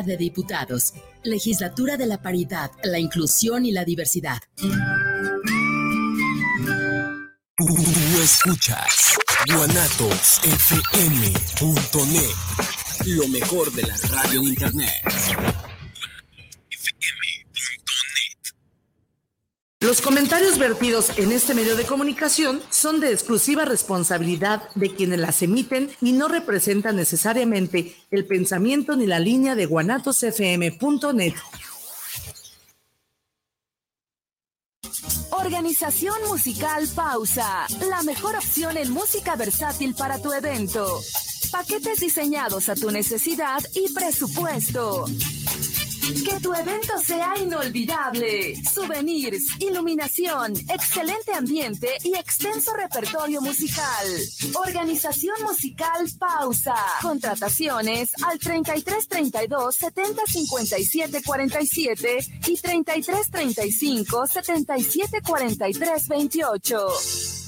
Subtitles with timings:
[0.00, 4.40] de Diputados, Legislatura de la Paridad, la Inclusión y la Diversidad.
[7.56, 7.66] Tú
[8.22, 12.36] escuchas guanatosfm.net,
[13.04, 14.92] lo mejor de la radio en internet.
[19.82, 25.42] Los comentarios vertidos en este medio de comunicación son de exclusiva responsabilidad de quienes las
[25.42, 31.34] emiten y no representan necesariamente el pensamiento ni la línea de guanatosfm.net.
[35.30, 41.00] Organización Musical Pausa, la mejor opción en música versátil para tu evento.
[41.50, 45.06] Paquetes diseñados a tu necesidad y presupuesto.
[46.02, 48.56] Que tu evento sea inolvidable.
[48.64, 54.06] Souvenirs, iluminación, excelente ambiente y extenso repertorio musical.
[54.66, 56.74] Organización musical Pausa.
[57.00, 67.41] Contrataciones al 3332 70 57 47 y 3335 77 43 28.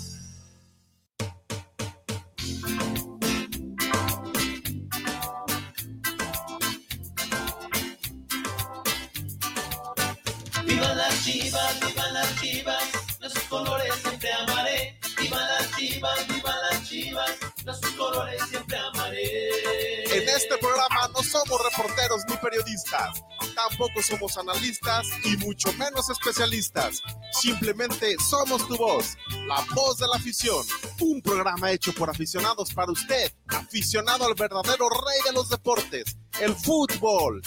[18.05, 20.05] Colores siempre amaré.
[20.05, 23.23] En este programa no somos reporteros ni periodistas,
[23.55, 27.03] tampoco somos analistas y mucho menos especialistas.
[27.33, 29.17] Simplemente somos tu voz,
[29.47, 30.65] la voz de la afición.
[31.01, 36.55] Un programa hecho por aficionados para usted, aficionado al verdadero rey de los deportes, el
[36.55, 37.43] fútbol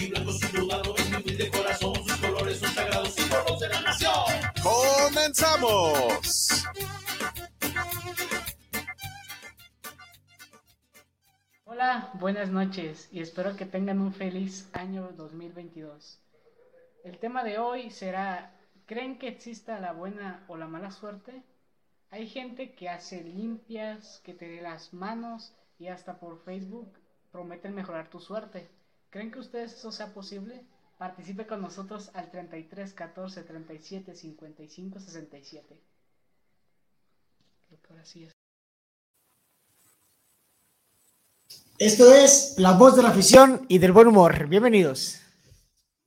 [0.00, 0.12] y
[11.80, 16.18] Hola, buenas noches y espero que tengan un feliz año 2022.
[17.04, 18.52] El tema de hoy será,
[18.84, 21.44] ¿creen que exista la buena o la mala suerte?
[22.10, 26.98] Hay gente que hace limpias, que te dé las manos y hasta por Facebook
[27.30, 28.68] prometen mejorar tu suerte.
[29.10, 30.66] ¿Creen que ustedes eso sea posible?
[30.98, 35.80] Participe con nosotros al 33 14 37 55 67.
[37.68, 38.37] Creo que ahora sí es.
[41.78, 44.48] Esto es La Voz de la Afición y del Buen Humor.
[44.48, 45.20] Bienvenidos.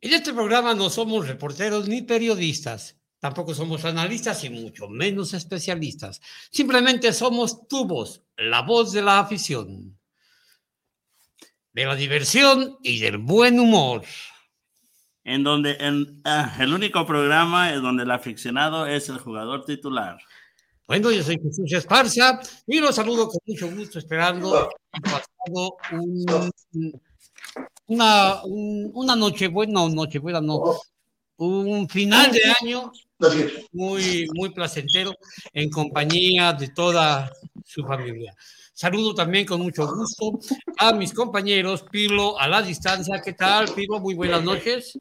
[0.01, 6.21] En este programa no somos reporteros ni periodistas, tampoco somos analistas y mucho menos especialistas.
[6.51, 9.97] Simplemente somos tu voz, la voz de la afición
[11.71, 14.03] de la diversión y del buen humor.
[15.23, 20.17] En donde en, ah, el único programa es donde el aficionado es el jugador titular.
[20.85, 24.69] Bueno, yo soy Jesús Esparza y los saludo con mucho gusto, esperando
[25.45, 25.77] pasado
[27.87, 30.79] una, una noche buena, noche buena, no,
[31.37, 32.91] un final de año
[33.71, 35.13] muy, muy placentero
[35.53, 37.31] en compañía de toda
[37.65, 38.33] su familia.
[38.73, 40.39] Saludo también con mucho gusto
[40.77, 43.21] a mis compañeros, Pilo a la distancia.
[43.23, 43.99] ¿Qué tal, Pilo?
[43.99, 44.97] Muy buenas noches.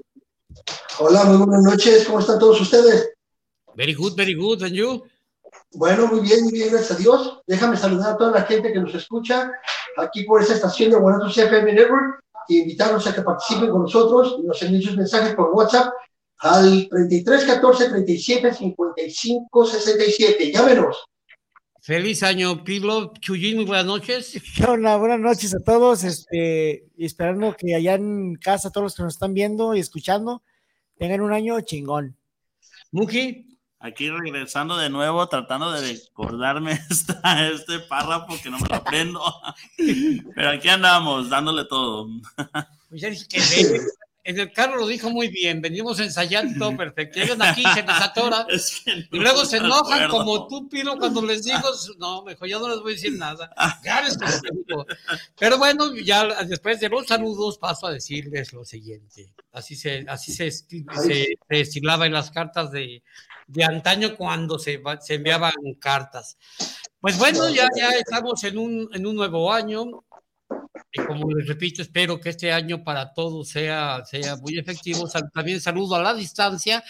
[0.99, 2.05] Hola, muy buenas noches.
[2.05, 3.11] ¿Cómo están todos ustedes?
[3.75, 4.63] Very good, very good.
[4.63, 5.03] ¿And you?
[5.73, 7.41] Bueno, muy bien, muy bien, gracias a Dios.
[7.47, 9.51] Déjame saludar a toda la gente que nos escucha
[9.97, 14.37] aquí por esta estación de Guanatos FM Network e invitarlos a que participen con nosotros
[14.39, 15.93] y nos envíen sus mensajes por WhatsApp
[16.39, 20.53] al 33 14 37 55 67.
[20.53, 20.97] Llámenos.
[21.83, 23.13] Feliz año, Pilo.
[23.21, 24.41] Chuyín, muy buenas noches.
[24.69, 26.05] Hola, buenas noches a todos.
[26.05, 30.43] Este, y esperando que allá en casa, todos los que nos están viendo y escuchando,
[30.99, 32.17] tengan un año chingón.
[32.93, 33.50] Muji.
[33.83, 39.23] Aquí regresando de nuevo, tratando de recordarme esta, este párrafo que no me lo aprendo.
[40.35, 42.07] Pero aquí andamos, dándole todo.
[42.91, 43.27] Pues
[44.23, 47.19] en el carro lo dijo muy bien, venimos ensayando todo perfecto.
[47.19, 48.47] Llegan aquí, se les atora
[49.13, 52.81] y luego se enojan como tú, Pino, cuando les digo, no, mejor ya no les
[52.81, 53.51] voy a decir nada.
[53.83, 54.19] Ya les
[55.39, 59.33] Pero bueno, ya después de los saludos paso a decirles lo siguiente.
[59.53, 63.03] Así se, así se, se, estilaba en las cartas de,
[63.47, 66.37] de antaño cuando se, se enviaban cartas.
[67.01, 70.05] Pues bueno, ya, ya estamos en un, en un nuevo año,
[70.93, 75.09] y como les repito, espero que este año para todos sea, sea muy efectivo.
[75.33, 76.83] También saludo a la distancia,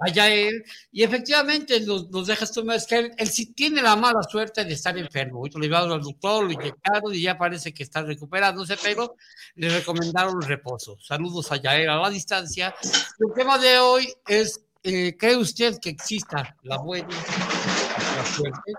[0.00, 0.62] allá él.
[0.92, 4.64] Y efectivamente nos, nos deja esto más que él, él, sí tiene la mala suerte
[4.64, 5.40] de estar enfermo.
[5.40, 9.16] Hoy lo llevaron al doctor, lo inyectaron y ya parece que está recuperándose, pero
[9.54, 10.98] le recomendaron reposo.
[11.00, 12.74] Saludos a Yael a la distancia.
[13.18, 18.72] El tema de hoy es, eh, ¿cree usted que exista la buena la suerte?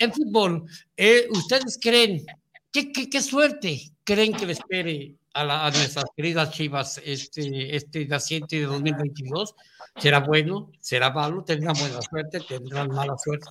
[0.00, 0.64] En fútbol,
[0.96, 2.26] eh, ¿ustedes creen
[2.72, 7.74] ¿Qué, qué, qué, suerte creen que le espere a, la- a nuestras queridas Chivas este,
[7.74, 9.54] este naciente de 2022?
[9.96, 10.70] ¿Será bueno?
[10.80, 11.42] ¿Será malo?
[11.44, 12.40] ¿Tendrán buena suerte?
[12.40, 13.46] ¿Tendrán mala suerte?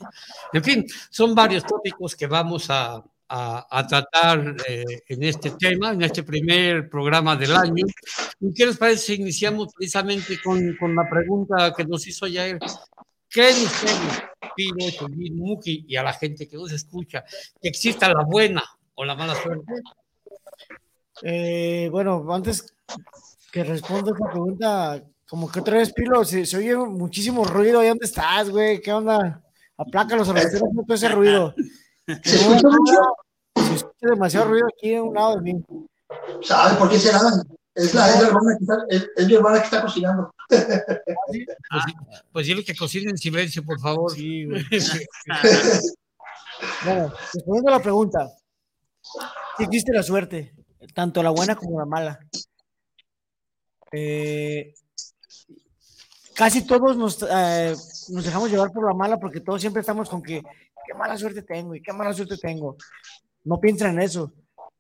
[0.53, 2.95] En fin, son varios tópicos que vamos a,
[3.29, 7.85] a- a tratar eh, en este tema, en este primer programa del año.
[8.39, 12.59] ¿Y qué les parece si iniciamos precisamente con, con la pregunta que nos hizo Yael?
[13.29, 14.23] ¿Creen ustedes,
[14.55, 14.85] Pino,
[15.35, 17.23] Muki y a la gente que nos escucha,
[17.61, 18.63] que exista la buena
[18.97, 19.73] o la mala suerte?
[21.23, 22.75] Eh, bueno, antes
[23.51, 27.79] que responda esa pregunta, como que otra vez, Pilo, se, se oye muchísimo ruido.
[27.79, 28.81] ¿Ahí dónde estás, güey?
[28.81, 29.41] ¿Qué onda?
[29.77, 31.53] Aplácalos a los todo ese ruido.
[32.23, 32.99] ¿Se escucha mucho?
[33.55, 35.63] Se escucha demasiado ruido aquí a un lado de mí.
[36.41, 37.19] ¿Sabes por qué será?
[37.75, 40.33] Es la, es la hermana que está, es, es mi hermana que está cocinando.
[40.49, 40.67] Pues,
[42.31, 44.11] pues dile que cocine en silencio, por favor.
[44.11, 44.65] Sí, güey.
[46.83, 48.31] Bueno, respondiendo a la pregunta,
[49.57, 50.53] ¿qué existe la suerte?
[50.93, 52.19] Tanto la buena como la mala.
[53.91, 54.73] Eh,
[56.35, 57.73] casi todos nos, eh,
[58.09, 60.41] nos dejamos llevar por la mala porque todos siempre estamos con que
[60.85, 62.77] qué mala suerte tengo y qué mala suerte tengo.
[63.43, 64.33] No piensan en eso.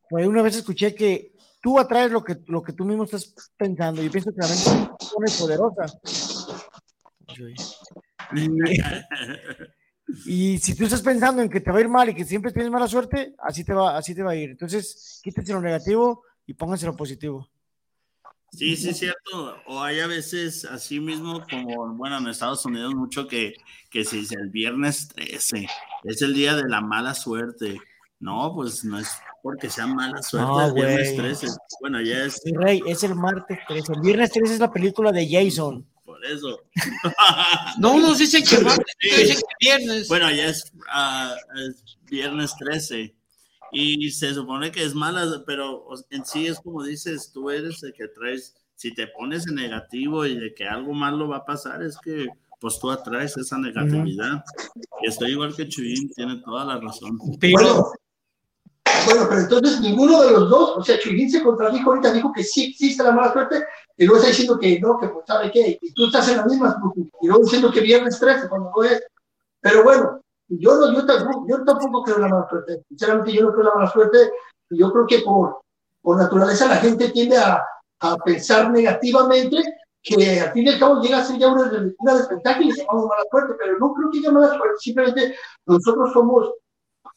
[0.09, 3.33] Por ahí una vez escuché que tú atraes lo que, lo que tú mismo estás
[3.57, 4.01] pensando.
[4.01, 4.93] Yo pienso que la mente
[5.25, 5.85] es poderosa.
[8.35, 8.79] Y,
[10.25, 12.51] y si tú estás pensando en que te va a ir mal y que siempre
[12.51, 14.51] tienes mala suerte, así te va, así te va a ir.
[14.51, 17.49] Entonces, quítense lo negativo y pónganse lo positivo.
[18.51, 19.57] Sí, sí, es cierto.
[19.67, 23.53] O hay a veces, así mismo, como, bueno, en Estados Unidos, mucho que,
[23.89, 25.67] que se dice el viernes 13,
[26.05, 27.77] es el día de la mala suerte.
[28.19, 29.11] No, pues no es
[29.43, 31.17] porque sea mala suerte No, el viernes güey.
[31.17, 31.47] 13.
[31.81, 33.93] Bueno, ya es Mi rey, es el martes 13.
[33.93, 35.85] El viernes 13 es la película de Jason.
[36.17, 36.59] Por eso.
[37.79, 39.09] No, nos dicen que martes, Sí.
[39.09, 40.07] dicen que viernes.
[40.07, 41.35] Bueno, ya es, ah,
[41.67, 43.15] es viernes 13
[43.71, 47.93] y se supone que es mala, pero en sí es como dices, tú eres el
[47.93, 51.83] que traes, si te pones en negativo y de que algo malo va a pasar,
[51.83, 52.27] es que
[52.59, 54.43] pues tú atraes esa negatividad.
[55.03, 57.17] Y estoy igual que Chuyín, tiene toda la razón.
[57.17, 57.91] Bueno,
[59.05, 62.43] bueno, pero entonces ninguno de los dos, o sea, Chuyín se contradijo ahorita, dijo que
[62.43, 63.63] sí existe la mala suerte,
[63.97, 66.45] y luego está diciendo que no, que pues sabe qué, y tú estás en la
[66.45, 66.79] misma,
[67.21, 69.03] y luego diciendo que viernes 13, cuando no es.
[69.59, 73.43] Pero bueno, yo, no, yo, tampoco, yo tampoco creo en la mala suerte, sinceramente yo
[73.43, 74.31] no creo en la mala suerte,
[74.69, 75.61] y yo creo que por,
[76.01, 77.63] por naturaleza la gente tiende a,
[78.01, 79.57] a pensar negativamente,
[80.03, 82.75] que al fin y al cabo llega a ser ya una, una desventaja y le
[82.75, 85.35] llamamos mala suerte, pero no creo que haya mala suerte, simplemente
[85.65, 86.53] nosotros somos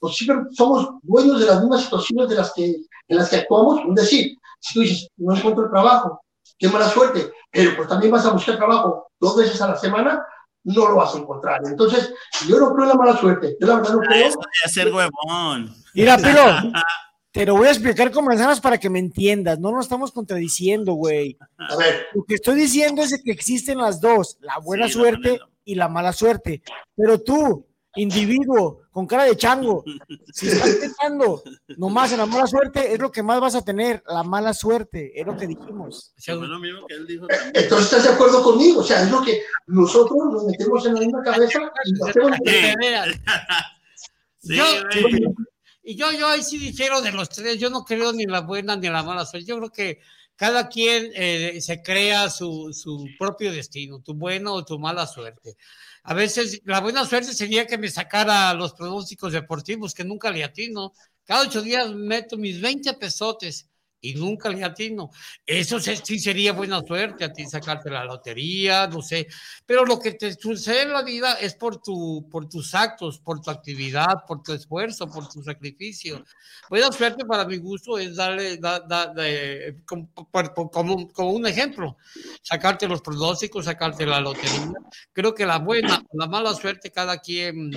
[0.00, 0.16] pues
[0.52, 2.74] somos dueños de las mismas situaciones de las que,
[3.08, 3.80] en las que actuamos.
[3.86, 6.22] Es decir, si tú dices, no encuentro trabajo,
[6.60, 10.24] qué mala suerte, pero pues también vas a buscar trabajo dos veces a la semana,
[10.62, 11.62] no lo vas a encontrar.
[11.64, 12.12] Entonces,
[12.46, 13.56] yo no creo en la mala suerte.
[13.58, 14.26] Yo la verdad no creo.
[14.28, 15.74] Eso de ser huevón.
[15.94, 16.72] Mira, Pilo,
[17.32, 19.58] te lo voy a explicar con manzanas para que me entiendas.
[19.58, 21.38] No nos estamos contradiciendo, güey.
[21.56, 25.40] A ver, Lo que estoy diciendo es que existen las dos, la buena Sí, suerte
[25.64, 26.62] y la mala suerte.
[26.94, 29.84] Pero tú, individuo, con cara de chango,
[30.32, 31.42] si estás pensando
[31.76, 35.12] nomás en la mala suerte, es lo que más vas a tener, la mala suerte,
[35.18, 36.12] es lo que dijimos.
[36.24, 37.64] Que él dijo eh, también.
[37.64, 38.80] entonces estás de acuerdo conmigo.
[38.80, 42.38] O sea, es lo que nosotros nos metemos en la misma cabeza y lo hacemos.
[44.40, 44.64] Sí, Yo-.
[45.82, 47.58] Y yo, yo ahí sí difiero de los tres.
[47.58, 49.48] Yo no creo ni en la buena ni en la mala suerte.
[49.48, 50.00] Yo creo que
[50.36, 55.56] cada quien eh, se crea su, su propio destino, tu buena o tu mala suerte.
[56.02, 60.44] A veces la buena suerte sería que me sacara los pronósticos deportivos, que nunca le
[60.44, 60.92] atino.
[61.24, 63.69] Cada ocho días meto mis 20 pesotes
[64.00, 65.10] y nunca le atino.
[65.44, 69.26] Eso sí sería buena suerte a ti sacarte la lotería, no sé.
[69.66, 73.40] Pero lo que te sucede en la vida es por, tu, por tus actos, por
[73.40, 76.24] tu actividad, por tu esfuerzo, por tu sacrificio.
[76.68, 80.08] Buena suerte para mi gusto es darle, da- da- de- como,
[80.72, 81.96] como- como un ejemplo,
[82.42, 84.72] sacarte los pronósticos, sacarte la lotería.
[85.12, 87.70] Creo que la buena, la mala suerte cada quien,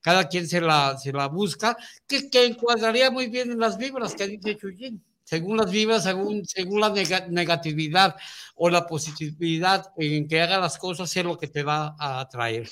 [0.00, 4.14] cada quien se la, se la busca, que, que encuadraría muy bien en las vibras
[4.14, 5.02] que dice Chuyín.
[5.28, 8.16] Según las vibras, según, según la nega- negatividad
[8.54, 12.66] o la positividad en que haga las cosas, es lo que te va a atraer.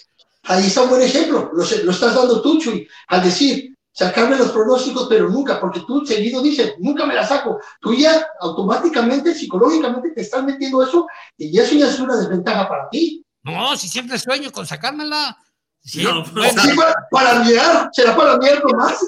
[0.45, 1.51] Ahí está un buen ejemplo.
[1.53, 6.07] Lo, lo estás dando tú, Chuy, al decir, sacarme los pronósticos, pero nunca, porque tú
[6.07, 7.59] seguido dices, nunca me la saco.
[7.79, 12.89] Tú ya automáticamente, psicológicamente te estás metiendo eso y eso ya es una desventaja para
[12.89, 13.23] ti.
[13.43, 15.37] No, si siempre sueño con sacármela.
[15.87, 18.99] Sí, No, bueno, Sí, para, para mirar, será para mirar nomás.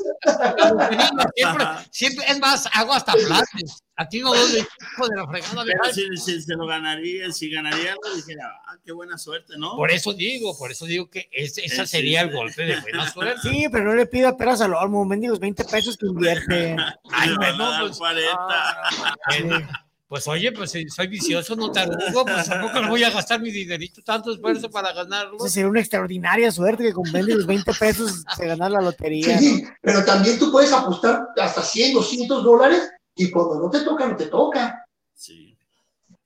[1.34, 3.82] siempre, siempre, es más, hago hasta planes.
[3.96, 5.64] A ti no doy hijo de la fregada.
[5.64, 9.74] Pero si, si se lo ganaría, si ganaría algo, dijera, ah, qué buena suerte, ¿no?
[9.74, 12.28] Por eso digo, por eso digo que ese, sería sí.
[12.28, 13.40] el golpe de buena suerte.
[13.42, 16.76] Sí, pero no le pida peras al olmo, mendigos 20 pesos que invierte.
[17.10, 19.82] Ay, Le van a bueno, dar pues, 40.
[20.08, 23.40] pues oye, pues si soy vicioso, no te arrugo, pues tampoco le voy a gastar
[23.40, 25.36] mi dinerito, tanto esfuerzo para ganarlo.
[25.36, 29.38] Esa sería una extraordinaria suerte que con mendigos 20 pesos se gana la lotería.
[29.38, 34.08] Sí, pero también tú puedes apostar hasta 100, 200 dólares y cuando no te toca,
[34.08, 34.84] no te toca.
[35.14, 35.54] Sí.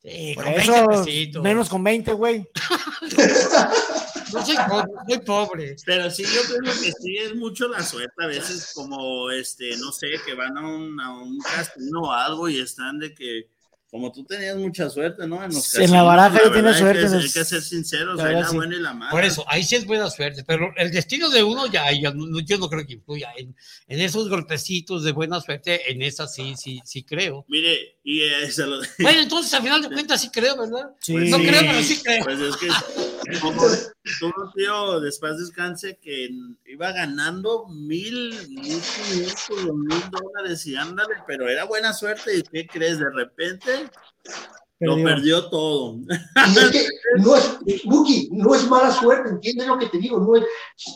[0.00, 1.42] Sí, Por con eso, 20 pesitos.
[1.42, 2.48] menos con 20, güey.
[4.32, 5.76] No soy pobre, soy pobre.
[5.84, 8.14] Pero sí, yo creo que sí es mucho la suerte.
[8.18, 12.48] A veces, como, este, no sé, que van a un, a un casino o algo
[12.48, 13.48] y están de que,
[13.92, 15.44] como tú tenías mucha suerte, ¿no?
[15.44, 18.16] En, los En la baraja yo verdad, tenía hay que- suerte, Hay que, ser sinceros,
[18.16, 18.56] la hay verdad, la sí.
[18.56, 19.10] buena y la mala.
[19.10, 22.40] Por eso, ahí sí es buena suerte, pero el destino de uno ya, ya no-
[22.40, 23.30] yo no creo que influya.
[23.36, 23.54] En,
[23.88, 27.44] en esos golpecitos de buena suerte, en esas sí, sí, sí creo.
[27.48, 30.90] Mire, y se lo Bueno, entonces al final de cuentas sí creo, ¿verdad?
[30.98, 31.14] Sí.
[31.14, 32.24] No creo, pero sí creo.
[32.24, 32.68] Pues es que,
[33.40, 33.62] como
[34.18, 36.30] tu tío, después descanse, que
[36.66, 42.38] iba ganando mil, mil quinientos, dos mil dólares y ándale, pero era buena suerte.
[42.38, 42.98] ¿Y qué crees?
[42.98, 43.88] De repente
[44.86, 45.06] lo Perdió.
[45.06, 45.96] perdió todo.
[45.96, 46.86] Y es que
[47.18, 50.18] no es, Buki, no es mala suerte, ¿entiendes lo que te digo?
[50.18, 50.44] No es,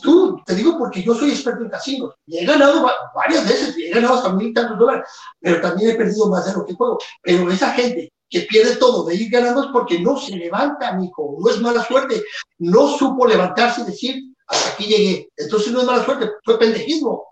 [0.01, 3.77] tú, te digo porque yo soy experto en casinos y he ganado va- varias veces,
[3.77, 5.05] y he ganado hasta mil y tantos dólares,
[5.39, 6.97] pero también he perdido más de lo que juego.
[7.21, 11.37] Pero esa gente que pierde todo de ir ganando es porque no se levanta, mijo,
[11.39, 12.21] no es mala suerte,
[12.59, 15.29] no supo levantarse y decir, hasta aquí llegué.
[15.37, 17.23] Entonces no es mala suerte, fue pendejismo.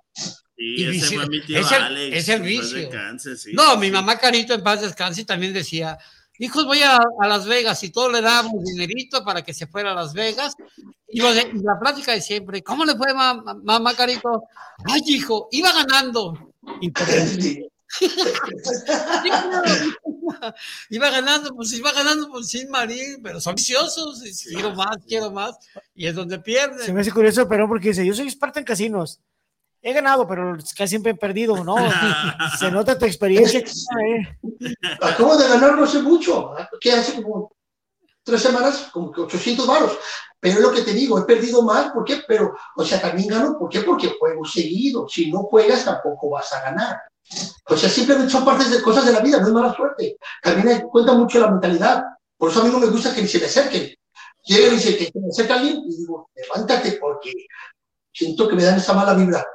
[0.57, 2.89] Y, Y ese fue mi tío es el- es el vicio.
[3.35, 3.51] sí.
[3.53, 5.97] No, mi mamá Carito en paz descanse también decía,
[6.39, 9.91] hijos, voy a, a Las Vegas y todos le dábamos dinerito para que se fuera
[9.91, 10.53] a Las Vegas.
[11.07, 14.43] Y de- y la plática de siempre, ¿cómo le fue ma- ma- mamá Carito?
[14.85, 16.51] Ay, hijo, iba ganando.
[20.89, 25.31] Iba ganando, pues iba ganando pues, sin marín, pero son viciosos, y quiero más, quiero
[25.31, 25.55] más,
[25.93, 26.93] y es donde Se pierden.
[26.95, 29.19] me hace curioso, pero porque dice, yo soy experto en casinos.
[29.87, 31.75] He ganado, pero casi siempre he perdido, ¿no?
[32.59, 33.61] Se nota tu experiencia.
[35.01, 37.51] Acabo de ganar no hace mucho, que hace como
[38.23, 39.95] tres semanas, como que 800 varos.
[40.39, 42.23] Pero es lo que te digo, he perdido más, ¿por qué?
[42.27, 43.81] Pero, o sea, también gano, ¿por qué?
[43.81, 45.07] Porque juego seguido.
[45.07, 46.97] Si no juegas, tampoco vas a ganar.
[47.69, 50.17] O sea, simplemente son partes de cosas de la vida, no es mala suerte.
[50.41, 52.03] También hay- cuenta mucho la mentalidad.
[52.37, 53.93] Por eso a mí no me gusta que ni se me acerquen.
[54.45, 57.31] Llegan y dicen que se me acerca alguien y digo, levántate porque
[58.15, 59.45] siento que me dan esa mala vibra.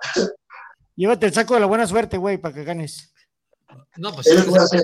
[0.94, 3.12] Llévate el saco de la buena suerte, güey, para que ganes.
[3.96, 4.82] No, pues Es lo que voy a hacer.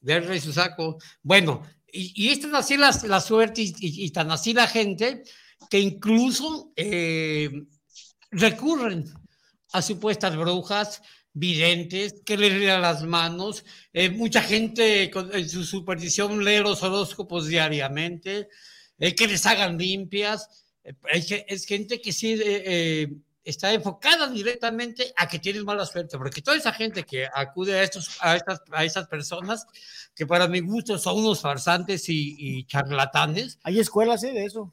[0.00, 0.98] Verle su saco.
[1.22, 1.62] Bueno,
[1.92, 5.22] y, y esta es así la, la suerte y, y- y tan así la gente
[5.68, 7.50] que incluso eh,
[8.30, 9.04] recurren
[9.72, 11.02] a supuestas brujas,
[11.32, 13.64] videntes, que les lean las manos.
[13.92, 18.48] Eh, mucha gente con en su superstición lee los horóscopos diariamente,
[18.98, 20.48] eh, que les hagan limpias.
[20.84, 23.12] Eh, es gente que sí eh, eh,
[23.44, 27.82] está enfocada directamente a que tienes mala suerte, porque toda esa gente que acude a,
[27.82, 29.66] estos, a, estas, a esas personas,
[30.14, 34.32] que para mi gusto son unos farsantes y, y charlatanes, Hay escuelas, ¿eh?
[34.32, 34.72] De eso.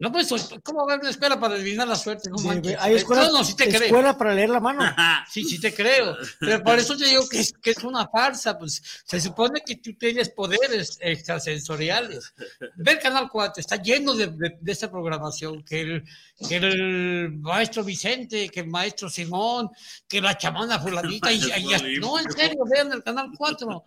[0.00, 0.28] No, pues,
[0.62, 2.30] ¿cómo va a haber una escuela para adivinar la suerte?
[2.30, 2.76] No Sí, manches.
[2.78, 3.82] hay escuelas, No, no, sí te creo.
[3.82, 4.84] escuela para leer la mano.
[5.30, 6.16] Sí, sí te creo.
[6.38, 8.56] Pero por eso te digo que es, que es una farsa.
[8.58, 12.32] Pues se supone que tú tienes poderes extrasensoriales.
[12.76, 15.62] Ve el Canal 4, está lleno de, de, de esta programación.
[15.64, 16.04] Que el,
[16.48, 19.68] que el maestro Vicente, que el maestro Simón,
[20.06, 21.32] que la chamana fulanita.
[21.32, 23.84] Y, y- no, en serio, vean el Canal 4.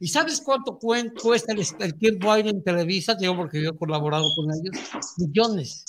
[0.00, 3.16] ¿Y sabes cuánto cuesta el, el tiempo aire en Televisa?
[3.16, 4.76] Te Digo porque yo he colaborado con ellos.
[5.18, 5.84] Millones.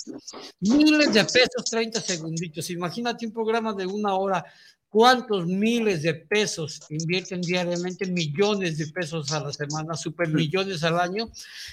[0.60, 2.70] Miles de pesos, 30 segunditos.
[2.70, 4.44] Imagínate un programa de una hora.
[4.88, 8.06] ¿Cuántos miles de pesos invierten diariamente?
[8.06, 11.30] Millones de pesos a la semana, super millones al año.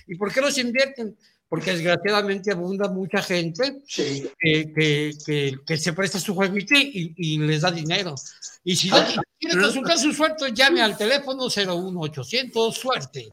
[0.08, 1.16] ¿Y por qué los invierten?
[1.54, 4.28] Porque desgraciadamente abunda mucha gente Sí.
[4.40, 8.16] que, que, que, que se presta su jueguito y, y les da dinero.
[8.64, 13.32] Y si no si quiere consultar su suerte, llame al teléfono 01800 suerte.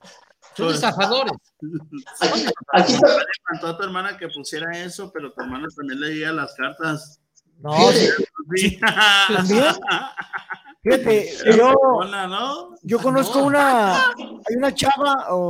[0.55, 1.33] Son estafadores.
[2.21, 2.43] Aquí,
[2.75, 7.21] aquí Le a tu hermana que pusiera eso, pero tu hermana también leía las cartas.
[7.63, 7.73] No,
[8.55, 8.79] Sí.
[10.83, 11.73] Fíjate, yo,
[12.05, 12.75] ¿no?
[12.83, 15.49] yo conozco una, hay una chava o, o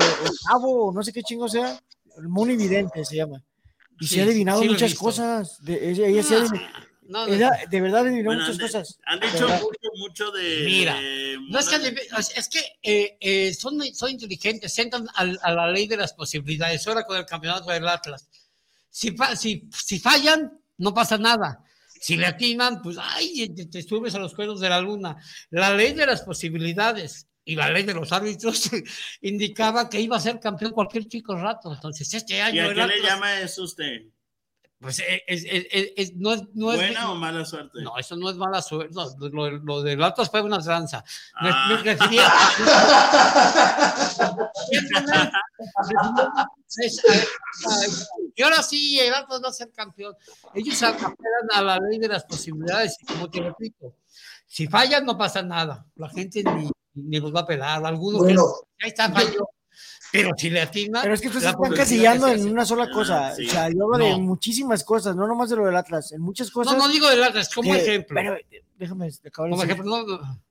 [0.48, 1.76] chavo, no sé qué chingo sea,
[2.22, 3.42] Moni Vidente se llama.
[3.98, 5.62] Y se ha adivinado sí muchas cosas.
[5.62, 8.66] De, ella, ella se ha adivinado- No, no, ella de verdad adivinó Bueno, muchas han,
[8.66, 8.98] cosas.
[9.04, 10.62] han dicho mucho, mucho de.
[10.64, 11.76] Mira, de No es que,
[12.36, 16.12] es- que eh, eh, son, son inteligentes, se entran al- a, la ley de las
[16.14, 16.86] posibilidades.
[16.86, 18.28] Ahora con el campeonato del Atlas.
[18.88, 21.62] Si, si, si fallan, no pasa nada.
[22.00, 25.16] Si le atinan, pues, ay, te, te subes a los cuernos de la luna.
[25.50, 28.70] La ley de las posibilidades y la ley de los árbitros
[29.22, 31.72] indicaba que iba a ser campeón cualquier chico rato.
[31.74, 34.02] Entonces, este ¿Y año a el qué le llama eso usted?
[34.78, 37.82] Pues eh, es, es- es- es- no es, no es- ¿Buena o mala suerte?
[37.82, 38.94] No, eso no es mala suerte.
[38.94, 41.04] No, lo, lo del Atlas fue una tranza.
[41.42, 41.66] Me, Ah.
[41.68, 42.26] me refería.
[46.78, 47.10] Es- a-
[47.68, 47.86] a-
[48.36, 50.14] y ahora sí, el Atlas va a ser campeón.
[50.54, 51.16] Ellos apelan
[51.54, 53.96] a la ley de las posibilidades, y como te repito,
[54.46, 55.84] si fallan no pasa nada.
[55.96, 57.84] La gente ni, ni los va a pelar.
[57.84, 58.44] Algunos Bueno.
[58.78, 59.48] que está falló.
[60.12, 61.02] Pero si le atinan.
[61.02, 63.34] Pero es que ustedes están casillando en una sola cosa.
[63.36, 63.46] sí.
[63.46, 66.10] O sea, yo hablo de muchísimas cosas, no nomás de lo del Atlas.
[66.12, 66.72] En muchas cosas.
[66.76, 68.14] No, no digo del Atlas, como que- ejemplo.
[68.20, 68.36] Pero
[68.76, 69.70] déjame acabar de Como decir.
[69.72, 70.42] ejemplo, no, no.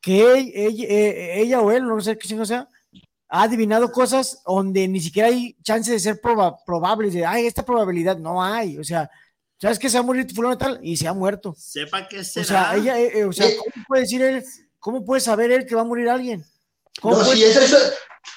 [0.00, 2.68] que ella, ella- eh, ella o él, no sé qué no sea,
[3.28, 7.64] ha adivinado cosas donde ni siquiera hay chance de ser proba- probables, de, ay, esta
[7.64, 9.10] probabilidad no hay, o sea,
[9.60, 10.78] ¿sabes que se va a morir fulano y tal?
[10.82, 11.52] Y se ha muerto.
[11.58, 12.44] Sepa qué O será.
[12.46, 13.56] sea, ella, eh, eh, o sea, Eh.
[13.58, 14.44] ¿cómo puede decir él,
[14.88, 16.42] cómo puede saber él que va a morir alguien?
[17.02, 17.76] ¿Cómo No, puede- sí, eso, eso,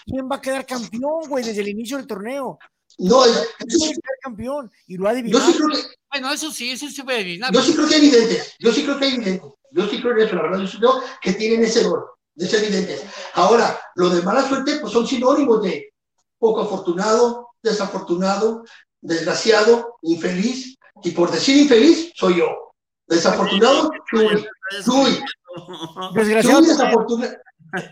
[0.05, 2.59] ¿Quién va a quedar campeón, güey, desde el inicio del torneo?
[2.99, 3.35] no, ¿Quién
[3.69, 4.71] eso va a sí- quedar campeón?
[4.87, 5.45] Y lo ha yo adivinado.
[5.49, 7.53] sí creo que, Bueno, eso sí, eso sí puede adivinar.
[7.53, 10.11] yo sí creo que hay evidentes, yo sí creo que hay evidentes, yo sí creo
[10.11, 12.01] en eso, la verdad, yo sí creo que tienen ese don,
[12.35, 13.01] de ser evidentes.
[13.35, 15.93] Ahora, lo de mala suerte, pues son sinónimos de
[16.37, 18.65] poco afortunado, desafortunado,
[18.99, 22.73] desgraciado, infeliz, y por decir infeliz, soy yo.
[23.07, 24.45] Desafortunado, Chuy.
[24.83, 25.23] Chuy.
[26.15, 27.33] Desafortunado.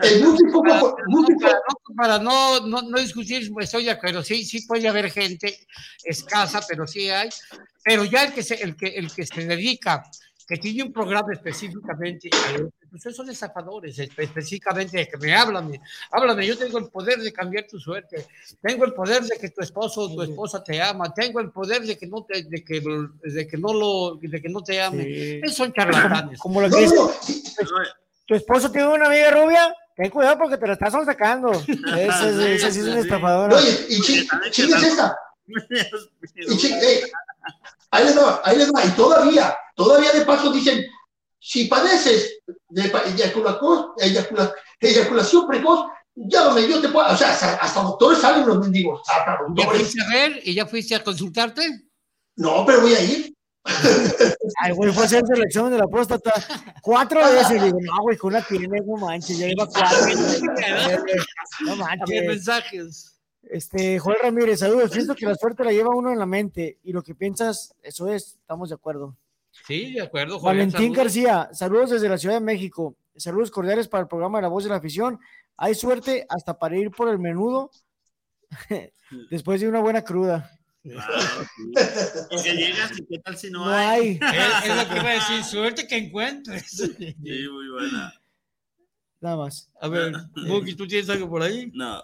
[0.02, 0.96] El muy No, poco-
[1.40, 4.22] para, no, para no, no, no discutir, pues, estoy de acuerdo.
[4.24, 5.58] Sí, sí puede haber gente
[6.04, 7.30] escasa, pero sí hay.
[7.84, 10.04] Pero ya el que se, el que, el que se dedica,
[10.50, 12.28] que tiene un programa específicamente,
[12.90, 15.80] pues esos son estafadores, espe- específicamente de que me háblame,
[16.12, 18.26] háblame, yo tengo el poder de cambiar tu suerte,
[18.60, 21.84] tengo el poder de que tu esposo o tu esposa te ama, tengo el poder
[21.84, 25.04] de que no te, de que, de que no lo, de que no te ame.
[25.04, 25.40] Sí.
[25.44, 26.40] Esos son charlatanes.
[26.42, 27.44] Como lo que dice, sí,
[28.26, 31.52] tu esposo tiene una amiga rubia, ten cuidado porque te la estás sacando.
[31.62, 33.52] Ese, es- ese sí es un estafador.
[33.52, 35.16] no, y, chi- chingue es esta.
[36.36, 37.02] Y eh,
[37.92, 38.86] ahí les va, ahí les va.
[38.86, 40.86] Y todavía, todavía de paso dicen,
[41.40, 42.40] si padeces
[42.70, 48.20] de pa- eyaculaco- eyacula- eyaculación precoz, llámame, yo te puedo, o sea, hasta, hasta doctores
[48.20, 49.82] salen los mendigos, hasta ¿Ya doctores.
[49.82, 51.62] fuiste a ver y ya fuiste a consultarte?
[52.36, 53.34] No, pero voy a ir.
[54.62, 56.34] Ay, güey, fue a hacerse el examen de la próstata
[56.82, 57.52] cuatro veces.
[57.62, 59.98] Y digo, no, güey, con una tiene, no manches, ya iba cuatro.
[61.66, 62.28] No Había manches.
[62.28, 63.19] mensajes.
[63.50, 64.92] Este, Joel Ramírez, saludos.
[64.92, 68.08] Siento que la suerte la lleva uno en la mente y lo que piensas, eso
[68.08, 69.18] es, estamos de acuerdo.
[69.68, 70.98] Sí, de acuerdo, Joel, Valentín saludos.
[70.98, 72.96] García, saludos desde la Ciudad de México.
[73.16, 75.20] Saludos cordiales para el programa de La Voz de la Afición.
[75.58, 77.72] Hay suerte hasta para ir por el menudo
[79.32, 80.52] después de una buena cruda.
[82.30, 84.20] Porque llegas y qué tal si no, No hay.
[84.22, 86.66] hay, Es, es lo que iba a decir, suerte que encuentres.
[86.68, 87.16] Sí,
[87.52, 88.14] muy buena.
[89.20, 89.70] nada más.
[89.82, 90.14] A ver,
[90.48, 91.72] Buki, ¿tú tienes algo por ahí?
[91.74, 92.00] No.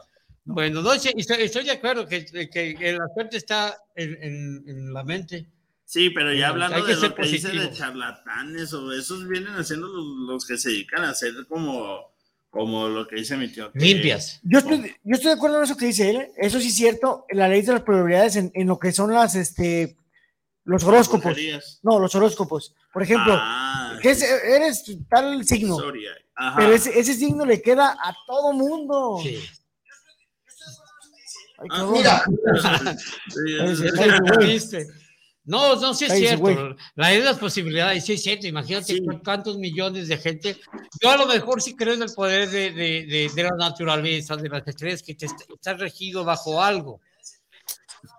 [0.46, 4.64] Bueno, no, sí, estoy, estoy de acuerdo que, que, que la suerte está en, en-
[4.68, 5.48] en la mente.
[5.86, 7.76] Sí, pero ya Hay hablando de lo que dice de positivo.
[7.78, 12.12] charlatanes o esos vienen haciendo los, los que se dedican a hacer como,
[12.50, 13.72] como lo que dice mi tío.
[13.72, 14.40] que- Limpias.
[14.44, 16.16] Yo estoy, yo estoy de acuerdo en eso que dice él.
[16.18, 16.32] ¿eh?
[16.38, 19.36] Eso sí es cierto, la ley de las probabilidades en, en lo que son las,
[19.36, 19.96] este,
[20.64, 21.24] los horóscopos.
[21.26, 21.80] brujerías.
[21.84, 22.74] No, los horóscopos.
[22.94, 25.78] Por ejemplo, Ah, que es- eres tal signo,
[26.56, 29.20] pero ese, ese signo le queda a todo mundo.
[29.24, 29.40] Sí.
[31.70, 31.86] Ah.
[31.92, 32.24] Mira.
[35.48, 36.40] No, no, sí es cierto.
[36.42, 36.58] güey.
[36.96, 38.48] La idea de las posibilidades, sí es cierto.
[38.48, 39.06] Imagínate Sí.
[39.24, 40.58] cuántos millones de gente.
[41.00, 44.36] Yo a lo mejor sí creo en el poder de, de, de, de la naturaleza,
[44.36, 47.00] de las estrellas, que te est- está regido bajo algo.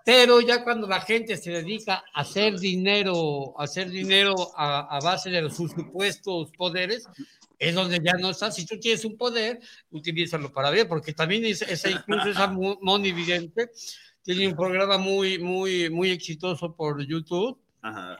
[0.05, 4.99] Pero ya cuando la gente se dedica a hacer dinero, a hacer dinero a, a
[5.01, 7.07] base de sus supuestos poderes,
[7.59, 8.51] es donde ya no está.
[8.51, 9.59] Si tú tienes un poder,
[9.91, 13.71] utilízalo para bien, porque también es, esa, incluso esa Mo- Moni Vidente
[14.23, 18.19] tiene un programa muy, muy, muy exitoso por YouTube Ajá.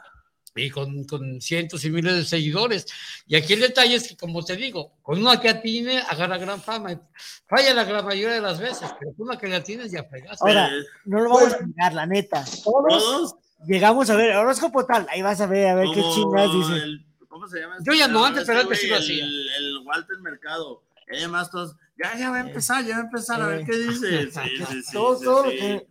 [0.56, 2.86] y con, con cientos y miles de seguidores.
[3.28, 6.62] Y aquí el detalle es que, como te digo, con una que atine, agarra gran
[6.62, 7.00] fama.
[7.46, 10.48] Falla la gran mayoría de las veces, pero con una que le atines ya fregaste.
[10.48, 12.44] Ahora, Pero, no lo vamos a negar, la neta.
[12.64, 13.36] Todos Todos,
[13.68, 16.74] llegamos a ver horóscopo tal, ahí vas a ver, a ver qué como chingadas dice.
[16.84, 17.07] el-
[17.38, 17.78] ¿Cómo se llama?
[17.86, 19.26] Yo ya no, antes, Este pero antes güey, sí lo el- hacía.
[19.58, 20.82] El, Walter Mercado.
[21.12, 23.66] Y además todos, ya, ya va a empezar, ya va a empezar, a ver Eh.
[23.66, 24.32] qué dice.
[24.32, 25.58] Sí, sí, sí, todo, sí, todo lo sí.
[25.58, 25.88] que.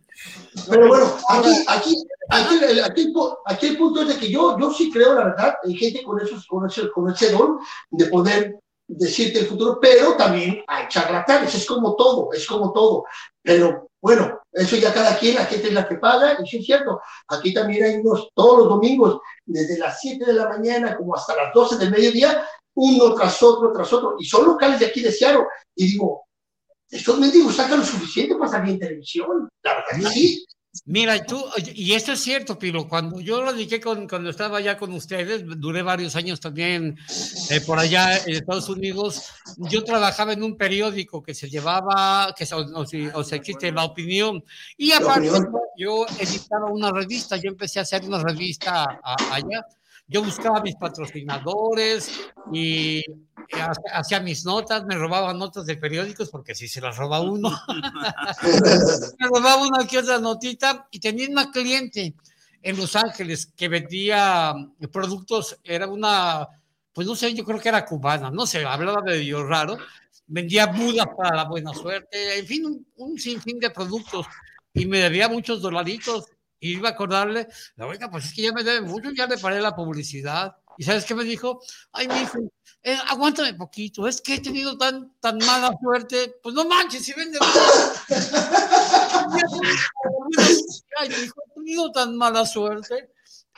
[0.69, 1.95] Pero bueno, aquí, aquí,
[2.29, 3.13] aquí, el, aquí, el
[3.45, 6.19] aquí el punto es de que yo, yo sí creo, la verdad, hay gente con,
[6.19, 7.59] esos, con, ese, con ese don
[7.91, 13.05] de poder decirte el futuro, pero también hay charlatanes, es como todo, es como todo.
[13.43, 16.65] Pero bueno, Eso ya cada quien, la gente es la que paga, y sí es
[16.65, 21.15] cierto, aquí también hay unos, todos los domingos, desde las 7 de la mañana como
[21.15, 22.43] hasta las 12 del mediodía,
[22.75, 26.25] uno tras otro, tras otro, y son locales de aquí de Seattle, y digo,
[26.89, 30.45] estos mendigos sacan lo suficiente para salir en televisión, la verdad que sí.
[30.85, 34.77] Mira, tú, y esto es cierto, Pilo, cuando yo lo dije con, cuando estaba allá
[34.77, 36.95] con ustedes, duré varios años también
[37.49, 39.23] eh, por allá en Estados Unidos,
[39.57, 43.71] yo trabajaba en un periódico que se llevaba, que se, o, si- o sea, existe
[43.71, 44.43] la opinión,
[44.77, 45.29] y aparte
[45.77, 49.65] yo editaba una revista, yo empecé a hacer una revista a- allá,
[50.07, 52.11] yo buscaba mis patrocinadores
[52.51, 53.03] y
[53.53, 57.49] ha- hacía mis notas, me robaba notas de periódicos porque si se las roba uno.
[59.19, 62.13] me robaba una que otra notita y tenía una cliente
[62.61, 64.53] en Los Ángeles que vendía
[64.91, 66.47] productos, era una,
[66.93, 69.77] pues no sé, yo creo que era cubana, no sé, hablaba medio raro,
[70.25, 74.25] vendía mudas para la buena suerte, en fin, un, un sinfín de productos
[74.73, 76.25] y me debía muchos dolaritos
[76.59, 79.61] iba a acordarle, la oiga, pues es que ya me debe mucho, ya le paré
[79.61, 80.55] la publicidad.
[80.77, 81.61] ¿Y sabes qué me dijo?
[81.91, 82.37] Ay, mi hijo,
[82.83, 86.35] eh, aguántame poquito, es que he tenido tan, tan mala suerte.
[86.41, 87.39] Pues no manches, si vende.
[90.99, 93.09] Ay, mi hijo, he tenido tan mala suerte.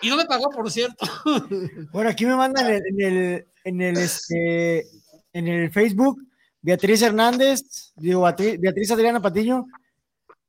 [0.02, 1.06] Y no me pagó, por cierto.
[1.92, 4.88] Bueno, aquí me mandan en el, en el, este,
[5.34, 6.22] en el Facebook
[6.62, 9.68] Beatriz Hernández, digo, Beatriz Adriana Patiño,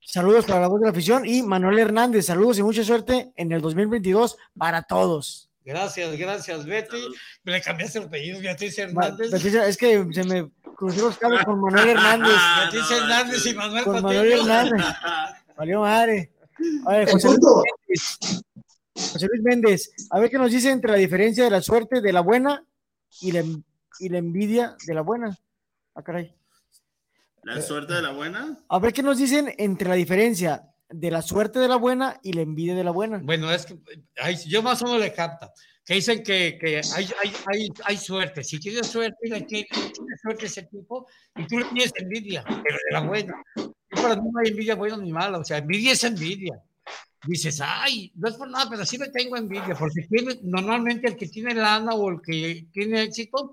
[0.00, 3.52] saludos para la voz de la afición, y Manuel Hernández, saludos y mucha suerte en
[3.52, 5.50] el 2022 para todos.
[5.64, 6.96] Gracias, gracias, Betty.
[7.44, 9.30] Me le cambiaste el apellido, Beatriz Hernández.
[9.30, 12.32] Beatriz, es que se me cruzaron los cables con Manuel Hernández.
[12.72, 14.08] Beatriz Hernández y Manuel Con Patiño.
[14.08, 14.86] Manuel Hernández.
[15.56, 16.32] Valió madre.
[16.86, 17.38] A ver, José Luis.
[17.38, 18.42] Méndez.
[19.12, 22.12] José Luis Méndez, a ver qué nos dice entre la diferencia de la suerte de
[22.12, 22.64] la buena
[23.20, 23.42] y la,
[23.98, 25.36] y la envidia de la buena.
[25.94, 26.34] Ah, caray.
[27.42, 28.58] La suerte de la buena.
[28.68, 32.32] A ver qué nos dicen entre la diferencia de la suerte de la buena y
[32.32, 33.20] la envidia de la buena.
[33.22, 33.78] Bueno, es que
[34.20, 35.52] ay, yo más o menos le capta.
[35.84, 38.44] Que dicen que, que hay, hay, hay, hay suerte.
[38.44, 39.66] Si tienes suerte, tiene, tiene
[40.22, 43.42] suerte ese tipo, y tú le tienes envidia, pero de la buena.
[43.56, 45.38] Y para mí no hay envidia buena ni mala.
[45.38, 46.62] O sea, envidia es envidia.
[47.26, 51.16] Dices, ay, no es por nada, pero sí le tengo envidia, porque tiene, normalmente el
[51.16, 53.52] que tiene lana o el que tiene éxito,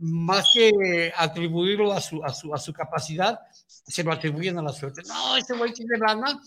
[0.00, 4.72] más que atribuirlo a su, a su, a su capacidad, se lo atribuyen a la
[4.72, 5.02] suerte.
[5.06, 6.40] No, este güey tiene lana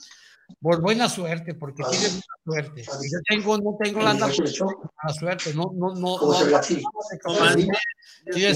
[0.61, 2.83] por buena suerte, porque tiene buena suerte.
[2.83, 6.17] Yo tengo, no tengo lana por suerte, no, no, no.
[6.17, 7.67] ¿Cómo se no, no,
[8.35, 8.49] yo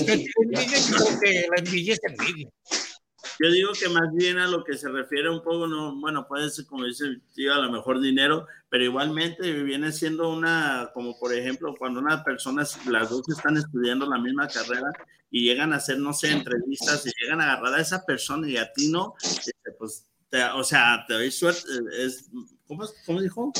[3.40, 6.50] Yo digo que más bien a lo que se refiere un poco, no, bueno, puede
[6.50, 11.18] ser como dice el tío, a lo mejor dinero, pero igualmente viene siendo una, como
[11.20, 14.92] por ejemplo, cuando una persona, las dos están estudiando la misma carrera
[15.32, 18.58] y llegan a hacer, no sé, entrevistas y llegan a agarrar a esa persona y
[18.58, 19.16] a ti no,
[19.80, 21.62] pues, te- o sea, te doy suerte,
[21.98, 22.30] es,
[22.68, 23.52] ¿cómo, cómo dijo?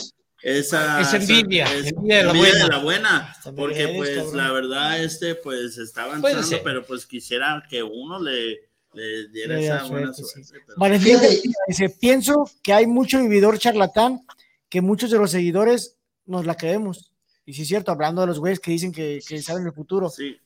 [0.42, 2.64] Esa, Es envidia, es envidia de la envidia buena.
[2.66, 4.38] de la buena, porque pues cabrón.
[4.38, 8.60] la verdad, este, pues está avanzando, pero pues quisiera que uno le,
[8.94, 10.44] le diera Le da esa buena suerte, sí.
[10.44, 10.64] suerte.
[10.68, 11.28] pero- Valentín Fíjate.
[11.36, 14.22] García dice, pienso que hay mucho vividor charlatán
[14.70, 17.12] que muchos de los seguidores nos la creemos.
[17.46, 20.10] Y sí es cierto, hablando de los güeyes que dicen que, que saben el futuro.
[20.10, 20.38] Sí.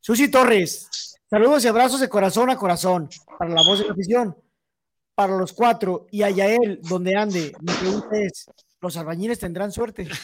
[0.00, 0.88] Susi Torres,
[1.28, 3.08] saludos y abrazos de corazón a corazón
[3.38, 4.36] para la voz de la afición,
[5.14, 7.52] para los cuatro y a Yael, donde ande.
[7.60, 8.46] Mi pregunta es,
[8.80, 10.08] ¿los albañiles tendrán suerte?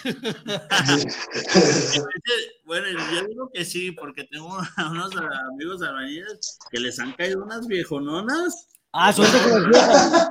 [2.64, 5.12] Bueno, yo digo que sí, porque tengo a unos
[5.50, 8.68] amigos albañiles que les han caído unas viejononas.
[8.92, 10.30] Ah, suerte con las viejas.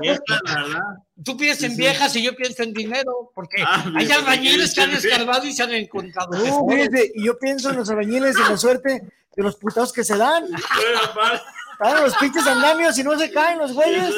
[0.00, 0.80] Viejas, verdad.
[1.24, 4.90] Tú piensas en viejas y yo pienso en dinero, porque Ah, hay albañiles que han
[4.90, 6.30] escarbado y se han encontrado.
[6.32, 9.02] No, fíjate, y yo pienso en los albañiles y la suerte
[9.34, 10.44] de los putados que se dan.
[10.48, 11.40] Bueno,
[11.80, 14.14] los pinches andamios y no se caen los güeyes.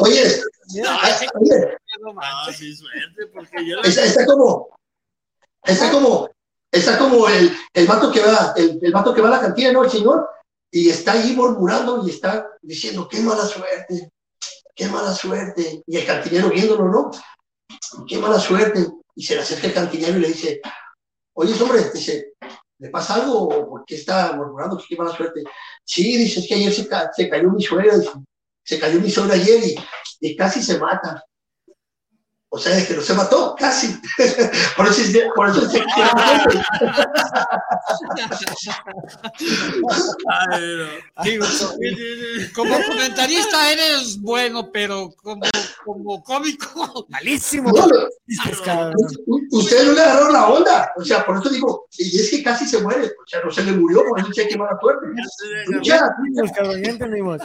[0.00, 0.40] Oye,
[0.72, 2.56] Mira, ay, oye, No No, manches.
[2.58, 4.68] sí, suerte, porque yo está, está como,
[5.64, 6.30] está como,
[6.70, 9.72] está como el, el vato que va, el, el vato que va a la cantina,
[9.72, 9.84] ¿no?
[9.84, 10.28] El señor,
[10.70, 14.10] y está ahí murmurando y está diciendo, qué mala suerte,
[14.74, 15.82] qué mala suerte.
[15.86, 17.10] Y el cantinero viéndolo, ¿no?
[18.06, 18.86] Qué mala suerte.
[19.16, 20.60] Y se le acerca el cantinero y le dice,
[21.34, 22.34] oye, hombre, dice,
[22.78, 25.42] ¿le pasa algo o por qué está murmurando que qué mala suerte?
[25.92, 28.10] Sí, dice, es que ayer se, ca- se cayó mi suegra, dice,
[28.64, 29.60] se cayó mi suegra ayer
[30.20, 31.24] y casi se mata.
[32.52, 33.86] O sea, de que no se mató, casi.
[34.76, 35.72] por eso es, por eso es
[41.22, 41.46] Digo,
[42.52, 45.42] como comentarista eres bueno, pero como,
[45.84, 47.70] como cómico, malísimo.
[47.70, 47.86] No,
[49.52, 50.92] Ustedes no le agarraron la onda.
[50.96, 53.06] O sea, por eso digo, y es que casi se muere.
[53.06, 55.06] O sea, no se le murió, por eso se que mala suerte.
[55.82, 56.02] Ya
[56.82, 57.42] entendimos.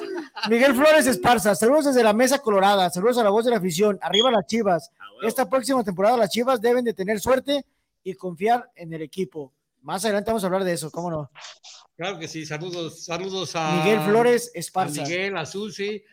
[0.49, 3.99] Miguel Flores Esparza, saludos desde la Mesa Colorada, saludos a la voz de la afición,
[4.01, 4.91] arriba las chivas.
[5.21, 7.65] Esta próxima temporada las chivas deben de tener suerte
[8.03, 9.53] y confiar en el equipo.
[9.81, 11.31] Más adelante vamos a hablar de eso, ¿cómo no?
[11.95, 15.01] Claro que sí, saludos, saludos a Miguel Flores Esparza.
[15.01, 16.03] A Miguel, a Susi,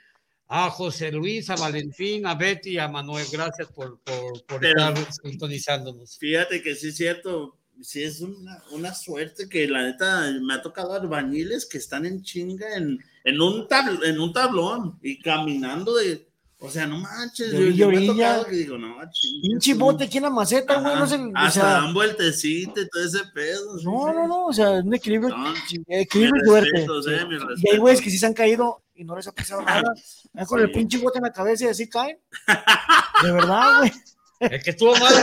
[0.47, 3.27] a José Luis, a Valentín, a Betty, a Manuel.
[3.33, 6.18] Gracias por, por, por estar sintonizándonos.
[6.18, 10.62] Fíjate que sí es cierto, sí es una, una, suerte que la neta me ha
[10.62, 15.95] tocado albañiles que están en chinga en, en, un, tabl en un tablón y caminando
[15.95, 16.32] de
[16.64, 18.96] o sea, no manches, de yo, me tocado que digo, no,
[19.42, 21.18] Pinche bote aquí en la maceta, güey, no sé.
[21.35, 23.79] Hasta o sea, dan vueltecito y todo ese pedo.
[23.83, 25.53] No, no, no, o sea, un equilibrio, no,
[25.88, 26.85] equilibrio y suerte.
[26.85, 29.83] Eh, y hay güeyes que sí se han caído y no les ha pasado nada.
[30.46, 32.16] con el pinche bote en la cabeza y así caen.
[33.25, 33.92] De verdad, güey.
[34.38, 35.14] El que estuvo mal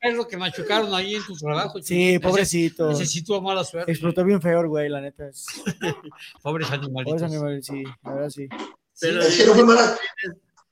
[0.00, 1.80] es lo que machucaron ahí en tu trabajo.
[1.82, 2.90] Sí, pobrecito.
[2.90, 3.90] Necesitó mala suerte.
[3.90, 5.30] Explotó bien feo, güey, la neta.
[6.42, 7.14] Pobres animalitos.
[7.14, 8.46] Pobres animales, sí, la verdad sí.
[9.00, 9.96] Pero sí, es que no fue mala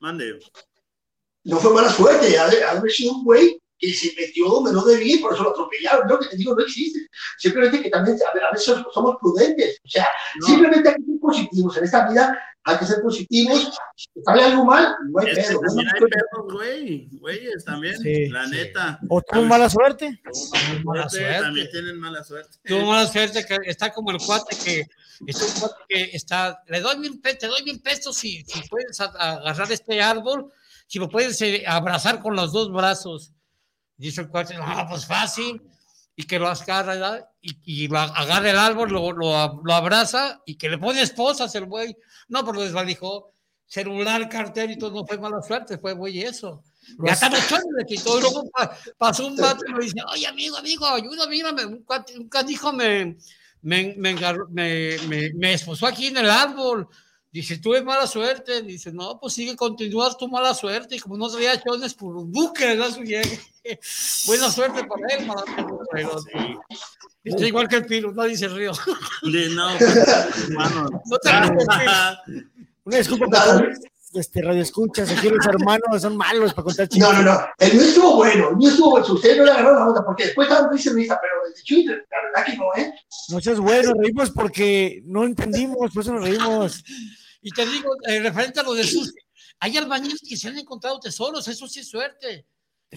[0.05, 0.39] Mande.
[1.45, 4.85] No fue mala suerte, ha de haber sido un güey que se metió donde no
[4.85, 6.07] debía y por eso lo atropellaron.
[6.07, 7.09] Lo que te digo no existe.
[7.39, 9.81] Simplemente que también a veces somos prudentes.
[9.83, 10.07] O sea,
[10.45, 11.79] simplemente hay que ser positivos.
[11.79, 13.73] En esta vida hay que ser positivos.
[13.95, 15.61] Si sale algo mal, no hay pedo.
[15.61, 17.09] No hay güey.
[17.13, 18.99] Güeyes también, sí, la neta.
[19.09, 20.21] ¿O tuvo mala suerte?
[20.25, 21.41] Tuvo mala suerte.
[21.41, 22.59] También tienen mala suerte.
[22.65, 24.87] Tuvo mala suerte que está como el cuate que
[25.27, 28.69] es un cuate que está, le doy mil pesos, te doy mil pesos si, si
[28.69, 30.51] puedes agarrar este árbol,
[30.87, 33.33] si lo puedes eh, abrazar con los dos brazos.
[33.97, 35.63] Dice el cuate, no, pues fácil.
[36.17, 40.55] Y que lo agarra y, y lo agarra el árbol, lo, lo, lo, abraza y
[40.55, 41.97] que le pone esposas el güey.
[42.29, 43.33] No, pero desvalijó
[43.67, 46.63] celular, cartel y todo, no fue mala suerte, fue güey eso.
[47.03, 48.21] Y hasta los le quitó.
[48.21, 48.45] Luego
[48.99, 51.65] pasó un vato y me dice, oye, amigo, amigo, ayúdame, mírame.
[51.65, 51.85] Un,
[52.19, 53.17] un canijo me,
[53.63, 54.15] me, me,
[54.51, 56.89] me, me, esposó aquí en el árbol.
[57.33, 58.63] Dice, tuve mala suerte.
[58.63, 60.97] Dice, no, pues sigue, continúas tu mala suerte.
[60.97, 62.85] Y como no traía chones, por un buque, ¿no?
[64.27, 65.27] Buena suerte para él,
[65.91, 66.31] pero sí.
[67.25, 68.73] Es igual que el pilo, no dice río.
[69.23, 71.03] No, hermano.
[71.07, 71.31] No te
[72.85, 73.27] Una disculpa
[74.15, 77.13] este, radio escuchas, aquí los hermanos son malos para contar chistes.
[77.13, 79.75] No, no, no, el mío estuvo bueno, el mío estuvo bueno, usted no le agarró
[79.75, 82.95] la onda, porque después estaban muy risa, pero el chiste, la verdad que no, ¿eh?
[83.31, 86.85] No seas bueno, reímos porque no entendimos, por eso nos reímos.
[87.43, 89.13] Y te digo, eh, referente a lo de sus,
[89.59, 92.47] hay albañiles que se han encontrado tesoros, eso sí es suerte.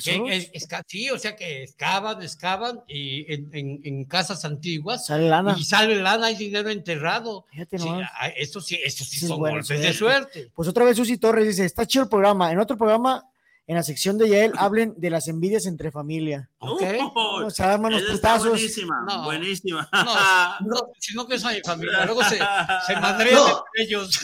[0.04, 5.06] Que, es, sí, o sea que excavan, excavan y en, en, en, casas antiguas.
[5.06, 5.56] Sale lana.
[5.58, 7.46] Y sale lana, hay dinero enterrado.
[7.52, 7.90] Fíjate sí,
[8.36, 10.52] esto sí, esto sí, son golpes de suerte.
[10.56, 12.52] Pues otra vez Susi Torres dice, está chido el programa.
[12.52, 13.26] En otro programa,
[13.68, 16.50] en la sección de Yael, hablen de las envidias entre familia.
[16.60, 16.84] Ok.
[17.14, 18.50] o sea, hermanos putazos.
[18.50, 19.90] Buenísima, no, buenísima.
[19.92, 23.48] No, no, si no pienso en mi familia, luego se, se madrean no.
[23.48, 24.20] entre ellos.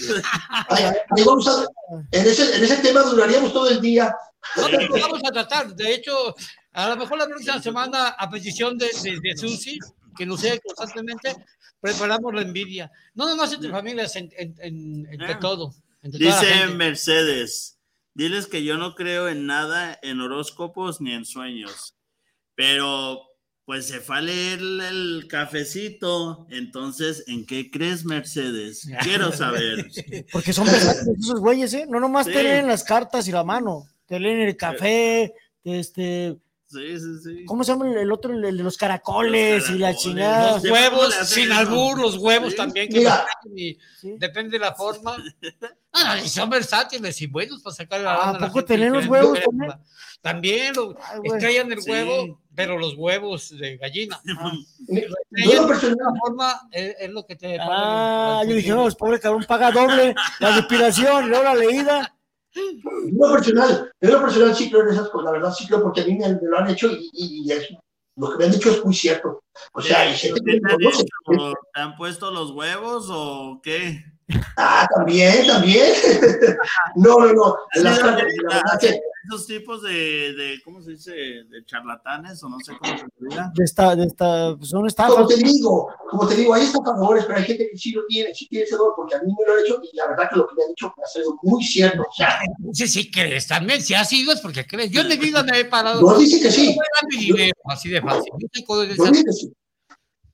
[0.70, 0.86] Ay,
[1.26, 1.66] vamos a,
[2.12, 4.16] en, ese, en ese tema duraríamos todo el día.
[4.58, 5.75] No, lo vamos a tratar.
[5.75, 6.36] De hecho,
[6.73, 9.79] a lo mejor la próxima semana, a petición de, de, de Susi,
[10.15, 11.36] que nos sigue constantemente,
[11.79, 12.91] preparamos la envidia.
[13.13, 15.73] No nomás entre familias, en, en, en, entre todo.
[16.01, 17.79] Entre Dice Mercedes,
[18.13, 21.95] diles que yo no creo en nada, en horóscopos ni en sueños,
[22.56, 23.21] pero
[23.65, 26.45] pues se fue a leer el cafecito.
[26.49, 28.89] Entonces, ¿en qué crees, Mercedes?
[29.01, 29.88] Quiero saber.
[30.34, 31.86] Porque son esos güeyes, ¿eh?
[31.89, 32.34] No nomás sí.
[32.34, 36.38] te leen las cartas y la mano te leen el café, este...
[36.67, 37.45] Sí, sí, sí.
[37.45, 38.34] ¿Cómo se llama el otro?
[38.34, 40.52] El de los caracoles, los caracoles y la chingada.
[40.54, 42.58] Los huevos, sin albur, los huevos sí.
[42.58, 43.08] también, que
[43.56, 44.15] y sí.
[44.17, 45.17] depende de la forma.
[45.91, 49.73] Ah, y son versátiles y buenos para sacar la ¿A poco tener los huevos también?
[50.21, 54.19] También, lo, estrellan el huevo, pero los huevos de gallina.
[54.38, 54.52] Ah.
[55.32, 57.58] Yo la forma es, es, lo que te...
[57.60, 62.15] Ah, yo dije, no, pues pobre cabrón, paga doble la respiración y luego la leída.
[63.12, 66.02] Lo personal, en lo personal sí creo en esas cosas, la verdad sí creo porque
[66.02, 67.70] a mí me, me lo han hecho y, y, y es,
[68.16, 69.44] lo que me han dicho es muy cierto.
[69.74, 71.04] O sea, ¿Te, gente te, han dicho,
[71.74, 74.04] ¿Te han puesto los huevos o qué?
[74.58, 75.91] Ah, también, también.
[76.96, 77.56] no, no, no.
[77.76, 81.12] Las cartas, la verdad que esos tipos de, de, ¿cómo se dice?
[81.13, 83.52] De charlatanes o no sé cómo se diga.
[83.56, 85.13] De esta, de esta, pues, son estafas.
[85.15, 88.34] Como te digo, como te digo, hay estafadores, pero hay gente que sí lo tiene,
[88.36, 90.36] sí tiene ese don, porque a mí me lo han hecho y la verdad que
[90.36, 92.02] lo que me han dicho me ha salido muy cierto.
[92.02, 92.39] O sea,
[92.74, 93.82] Sí, sí crees también.
[93.82, 94.91] Si has ido es porque crees.
[94.91, 96.02] Yo en mi vida me he parado.
[96.02, 96.76] No, dice que sí.
[97.12, 98.34] Mi dinero, así de fácil.
[98.39, 99.54] Yo tengo de yo esas- dije que sí.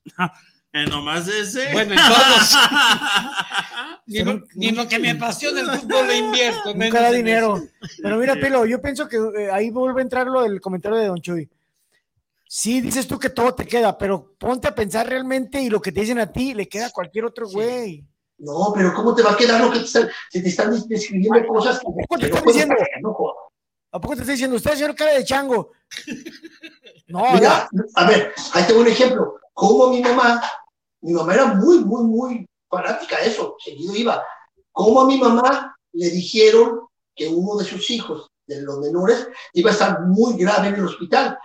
[0.72, 1.72] Eh, nomás ese.
[1.72, 2.54] Bueno, en todos.
[4.06, 6.74] ni, lo, ni lo que me apasiona el fútbol le invierto.
[6.74, 7.60] Nunca da dinero.
[8.00, 11.06] Pero mira, Pelo, yo pienso que eh, ahí vuelve a entrar lo del comentario de
[11.06, 11.50] Don Chuy.
[12.46, 15.92] Sí, dices tú que todo te queda, pero ponte a pensar realmente y lo que
[15.92, 18.04] te dicen a ti le queda a cualquier otro güey.
[18.38, 21.78] No, pero ¿cómo te va a quedar lo que te están, te están describiendo cosas
[21.78, 22.74] que, ¿Cómo te están diciendo?
[23.92, 25.72] ¿A poco te está diciendo usted, señor cara de chango?
[27.06, 29.39] No, Mira, a ver, ahí tengo un ejemplo.
[29.60, 30.40] Como mi mamá,
[31.02, 34.24] mi mamá era muy, muy, muy fanática de eso, seguido iba.
[34.72, 39.68] Como a mi mamá le dijeron que uno de sus hijos, de los menores, iba
[39.68, 41.38] a estar muy grave en el hospital.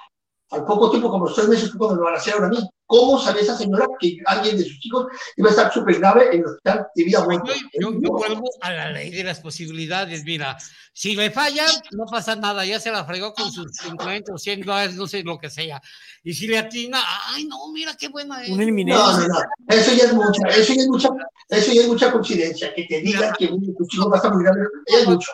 [0.51, 2.69] Al poco tiempo, como tres meses, cuando me balacearon a mí.
[2.87, 6.39] ¿Cómo sabía esa señora que alguien de sus hijos iba a estar súper grave en
[6.39, 7.51] el hospital de vida o muerte?
[7.79, 10.23] Yo, yo vuelvo a la ley de las posibilidades.
[10.23, 10.55] Mira,
[10.93, 12.63] si le falla, no pasa nada.
[12.63, 15.81] Ya se la fregó con sus 50 o 100 dólares, no sé lo que sea.
[16.23, 18.49] Y si le atina, ay, no, mira qué buena es.
[18.49, 19.39] una No, no, no.
[19.67, 21.09] Eso ya es mucha, eso ya es mucha,
[21.49, 22.73] eso ya es mucha coincidencia.
[22.73, 25.07] Que te digan que uno de tus hijos va a estar muy grave, ya es
[25.07, 25.31] mucho.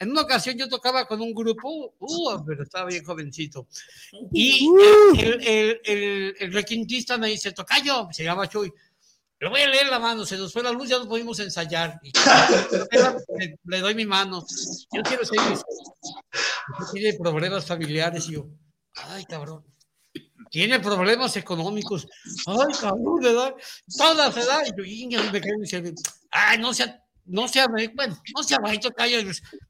[0.00, 3.66] En una ocasión yo tocaba con un grupo, uh, pero estaba bien jovencito.
[4.32, 4.68] Y
[5.18, 8.72] el, el, el, el requintista me dice, Tocayo, se llama Chuy,
[9.40, 12.00] le voy a leer la mano, se nos fue la luz, ya no pudimos ensayar.
[12.02, 12.12] Y,
[13.38, 14.44] le, le doy mi mano.
[14.92, 15.58] Yo quiero seguir.
[16.92, 18.48] Tiene problemas familiares y yo,
[18.94, 19.64] ay, cabrón.
[20.50, 22.08] Tiene problemas económicos.
[22.46, 23.54] Ay, cabrón, ¿verdad?
[23.96, 24.62] Todas se da.
[24.66, 25.94] Y yo, y me quedé y dice,
[26.30, 29.18] ay, no sea, no sea, bueno, no sea bajito, calla.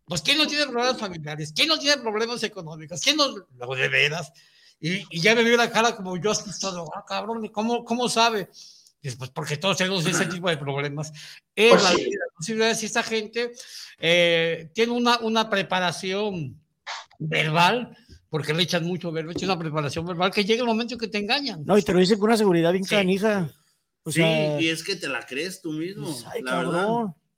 [0.05, 1.53] Pues, ¿quién no tiene problemas familiares?
[1.55, 3.01] ¿Quién no tiene problemas económicos?
[3.01, 4.33] ¿Quién no, lo de veras?
[4.81, 8.49] Y, y ya me vio la cara como yo asustado, ah, cabrón, ¿cómo, cómo sabe?
[9.03, 11.13] Y pues porque todos tenemos ese tipo de problemas.
[11.55, 12.11] Es Pues la sí.
[12.37, 13.53] posibilidades, si esta gente
[13.99, 16.61] eh, tiene una, una preparación
[17.19, 17.97] verbal,
[18.31, 21.09] porque le echan mucho verbo, tiene una preparación verbal, que llega el momento en que
[21.09, 21.65] te engañan.
[21.65, 22.95] No, y te lo dicen con una seguridad bien Sí.
[22.95, 23.51] canija.
[24.05, 26.89] O sí, sea, y es que te la crees tú mismo, pues, ay, la verdad.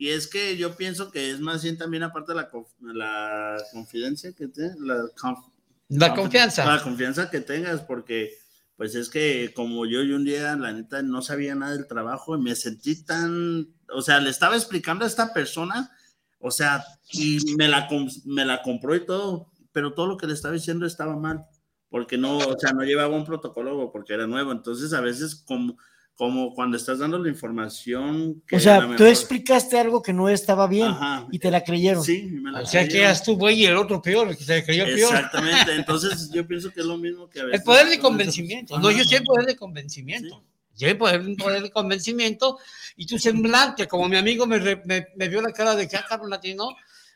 [0.00, 2.48] Y es que yo pienso que es más bien también aparte de la,
[2.94, 5.52] la confidencia que te, la, conf-
[5.90, 6.64] La confianza.
[6.64, 8.32] La confianza que tengas, porque
[8.76, 12.34] pues es que como yo y un día, la neta, no sabía nada del trabajo
[12.34, 15.90] y me sentí tan, o sea, le estaba explicando a esta persona,
[16.38, 16.82] o sea,
[17.12, 17.86] y me la,
[18.24, 21.44] me la compró y todo, pero todo lo que le estaba diciendo estaba mal,
[21.90, 25.76] porque no, o sea, no llevaba un protocolo porque era nuevo, entonces a veces como,
[26.20, 30.28] como cuando estás dando la información que O a sea, tú explicaste algo que no
[30.28, 31.26] estaba bien Ajá.
[31.33, 32.04] y te la creyeron.
[32.04, 33.06] Sí, me la O sea, que creyeron.
[33.09, 34.98] eras tú, güey, y el otro peor, el que se creyó peor.
[35.14, 37.61] Exactamente, entonces yo pienso que es lo mismo que a veces.
[37.61, 38.78] El poder de convencimiento.
[38.78, 40.44] No, yo sé el poder de convencimiento.
[40.76, 42.59] Yo el poder, un poder de convencimiento
[42.96, 45.96] y tu semblante, como mi amigo me, re- me, me vio la cara de que,
[45.96, 46.68] ah, Latino,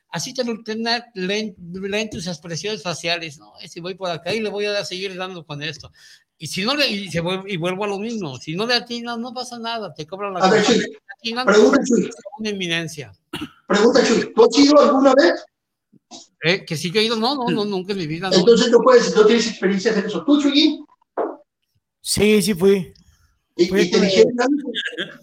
[0.08, 0.54] así te lo
[1.14, 3.38] leen, leen tus expresiones faciales.
[3.38, 5.92] No, si voy por acá y le voy a seguir dando con esto.
[6.38, 8.74] Y si no le, y, se vuelve- y vuelvo a lo mismo, si no le
[8.74, 10.64] atinas, no pasa nada, te cobran la A ver.
[10.64, 12.10] Chuy, Si atinan, pregunta, Chuy.
[12.40, 13.12] una eminencia.
[13.68, 15.44] Pregunta, Chuy, ¿tú has ido alguna vez?
[16.42, 18.28] Eh, que si yo he ido, no, no, no, nunca en mi vida.
[18.30, 18.36] No.
[18.36, 20.24] Entonces no puedes, no tienes experiencia en eso.
[20.24, 20.84] ¿Tú, Chuyín?
[22.00, 22.92] Sí, sí fui.
[23.56, 24.70] Y, Fui y te dijeron algo.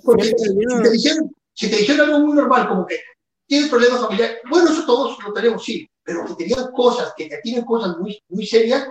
[0.04, 0.82] Porque si niño.
[0.82, 2.98] te dijeron, si te dijeron algo muy normal, como que
[3.46, 7.28] tienes problemas familiares, bueno, eso todos lo tenemos, sí, pero que te digan cosas, que
[7.28, 8.88] te tienen cosas muy, muy serias,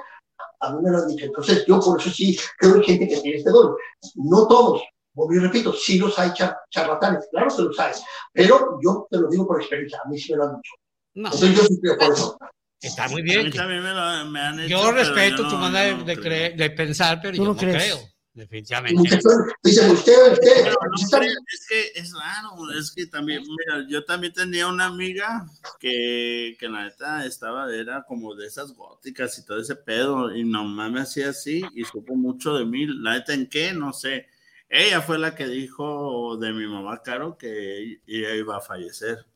[0.60, 1.24] a mí me lo han dicho.
[1.26, 3.74] Entonces, yo por eso sí creo que hay gente que tiene este don.
[4.16, 4.82] No todos,
[5.14, 7.92] yo repito, sí los hay char- charlatanes, claro que los hay,
[8.32, 10.72] pero yo te lo digo por experiencia, a mí sí me lo han dicho.
[11.14, 12.38] No, Entonces, yo sí creo por eso.
[12.80, 13.44] está muy A bien.
[13.46, 14.68] mí también me, lo, me han hecho.
[14.68, 17.56] Yo respeto yo tu no- manera yo no de, de pensar, pero ¿Tú yo no
[17.56, 19.18] creo, Y definitivamente.
[19.62, 24.66] dicen, usted, usted, no es que es raro, es que también, mira, yo también tenía
[24.66, 25.46] una amiga
[25.78, 30.44] que, que la neta estaba, era como de esas góticas y todo ese pedo, y
[30.44, 34.26] nomás me hacía así y supo mucho de mí, la neta en qué, no sé.
[34.68, 39.26] Ella fue la que dijo de mi mamá, Caro, que ella iba a fallecer.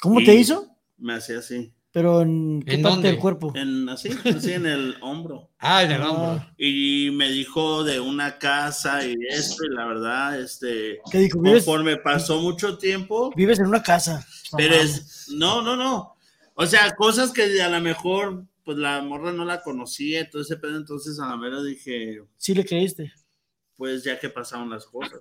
[0.00, 0.76] ¿Cómo Y te hizo?
[0.98, 3.08] Me hacía así, Pero en qué ¿En parte dónde?
[3.10, 3.52] del cuerpo.
[3.54, 5.50] en, así, así en el hombro.
[5.58, 6.10] Ah, en el Ah.
[6.10, 6.46] hombro.
[6.56, 11.40] Y me dijo de una casa y esto, y la verdad, este, ¿Qué dijo?
[11.40, 14.26] ¿Vives, conforme pasó mucho tiempo, vives en una casa.
[14.56, 16.16] Pero es, no, no, no.
[16.54, 20.56] O sea, cosas que a lo mejor, pues la morra no la conocía, todo ese
[20.56, 23.12] pedo, entonces a la mera dije, Sí le creíste.
[23.76, 25.20] pues ya que pasaron las cosas.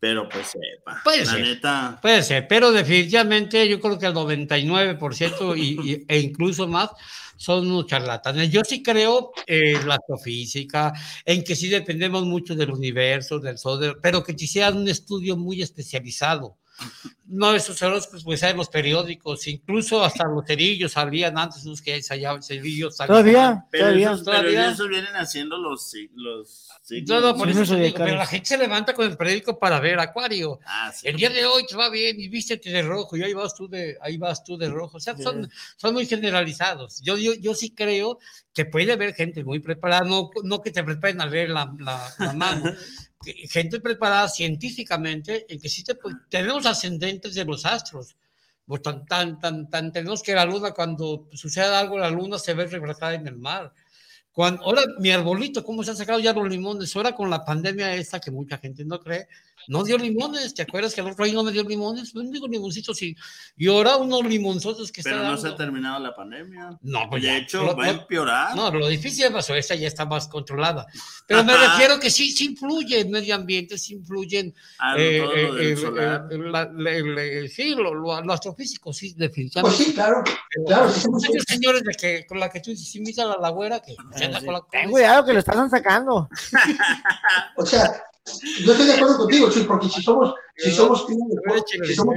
[0.00, 1.00] Pero pues sepa.
[1.02, 1.40] Puede la ser.
[1.42, 1.98] neta.
[2.02, 6.90] Puede ser, pero definitivamente yo creo que el 99% y, y- e incluso más
[7.36, 8.50] son unos charlatanes.
[8.50, 10.92] Yo sí creo en la astrofísica,
[11.24, 15.62] en que sí dependemos mucho del universo, del sol, pero que quisieran un estudio muy
[15.62, 16.57] especializado.
[17.30, 21.96] No esos horóscopos, pues hay los periódicos, incluso hasta los cerillos salían antes, unos que
[21.96, 22.96] ensayaban cerillos.
[22.96, 24.06] salían- Todavía, Pero, todavía.
[24.12, 24.70] esos, pero Todavía.
[24.70, 26.68] esos vienen haciendo los, los.
[27.06, 29.98] No, no, por eso digo, pero la gente se levanta con el periódico para ver
[30.00, 30.58] Acuario.
[30.64, 31.06] Ah, sí.
[31.06, 33.68] El día de hoy te va bien y vístete de rojo y ahí vas tú
[33.68, 34.96] de, ahí vas tú de rojo.
[34.96, 37.02] O sea, son, son muy generalizados.
[37.02, 38.18] Yo, yo, yo sí creo
[38.54, 42.10] que puede haber gente muy preparada, no, no que te preparen a leer la, la,
[42.18, 42.72] la mano.
[43.24, 48.16] Gente preparada científicamente en que sí te, pu- tenemos ascendentes de los astros.
[48.64, 52.54] Pues tan, tan, tan, tan tenemos que la luna, cuando sucede algo, la luna se
[52.54, 53.72] ve reflejada en el mar.
[54.30, 56.94] Cuando, ahora, mi arbolito, ¿cómo se han sacado ya los limones?
[56.94, 59.26] Ahora con la pandemia esta, que mucha gente no cree,
[59.68, 60.52] no dio limones.
[60.54, 62.12] ¿Te acuerdas que el otro año no me dio limones?
[62.14, 63.14] Un digo limoncitos sí.
[63.56, 65.48] Y ahora unos limonzotes que Pero está no dando.
[65.48, 66.70] se ha terminado la pandemia.
[66.82, 68.56] No, pues de ya, hecho, lo- va a empeorar.
[68.56, 70.86] No, lo difícil pasó, esta ya está más controlada.
[71.26, 74.54] Pero me refiero que sí, sí influye el medio ambiente, sí influyen.
[74.78, 74.96] Ah,
[77.50, 79.84] sí, lo, lo- lo astrofísico, sí, Pues definitivamente.
[79.84, 81.02] sí, claro, Pero claro, sí,
[81.46, 84.90] señores de que, con la que tú dices, invita a la güera que la Ten
[84.90, 86.28] cuidado que lo están sacando.
[87.56, 88.02] O sea,
[88.64, 91.06] yo estoy de acuerdo contigo, Chuy, porque si somos, si somos,
[91.84, 92.16] si somos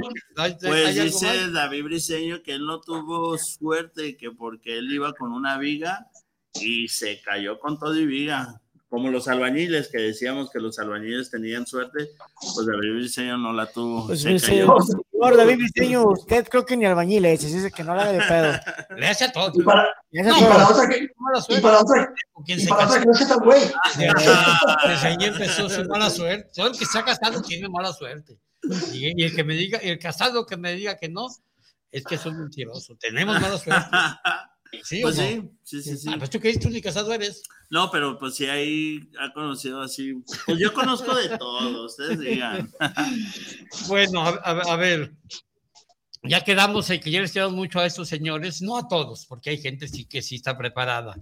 [0.60, 1.50] Pues dice.
[1.50, 6.06] David Briseño que él no tuvo suerte, que porque él iba con una viga
[6.54, 8.61] y se cayó con todo y viga.
[8.92, 12.10] Como los albañiles, que decíamos que los albañiles tenían suerte,
[12.54, 14.06] pues David Briseño no la tuvo.
[14.06, 14.76] Pues se dice, cayó.
[14.82, 18.20] señor David Briseño, usted creo que ni albañil es, es que no la haga de
[18.20, 18.52] pedo.
[18.98, 19.50] Le hace a todo.
[19.54, 20.46] y para, y todo.
[20.46, 22.14] para otra que, Mala y para otra,
[22.46, 23.62] y se para otra que no sea tan güey.
[23.96, 26.50] Desde ahí empezó su mala suerte.
[26.54, 28.36] Todo el que está casado tiene mala suerte.
[28.92, 31.28] Y, y el que me diga, el casado que me diga que no,
[31.90, 32.94] es que soy mentiroso.
[33.00, 33.86] Tenemos mala suerte.
[34.84, 35.28] ¿Sí Pues o no?
[35.28, 36.08] sí, sí, sí, sí.
[36.10, 37.42] Ah, pues tú que tú ni casado eres.
[37.70, 40.14] No, pero pues sí, ahí ha conocido así.
[40.46, 42.70] Pues yo conozco de todo, ustedes digan.
[43.88, 45.12] Bueno, a, a- a ver,
[46.24, 49.50] ya quedamos en que ya les quedamos mucho a estos señores, no a todos, porque
[49.50, 51.16] hay gente sí que sí está preparada.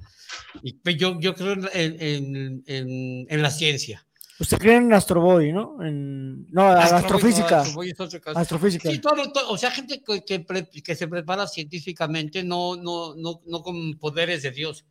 [0.63, 4.07] Y pues, yo, yo creo en, en- en- en la ciencia.
[4.41, 5.77] Usted cree en Astroboy, ¿no?
[5.85, 7.61] En, no, a la Astro- astrofísica.
[7.61, 8.39] Astro- es otro caso.
[8.39, 8.91] Astrofísica.
[8.91, 13.15] Sí, todo, todo- o sea, gente que, que pre- que se prepara científicamente, no, no,
[13.15, 14.85] no, no con poderes de Dios.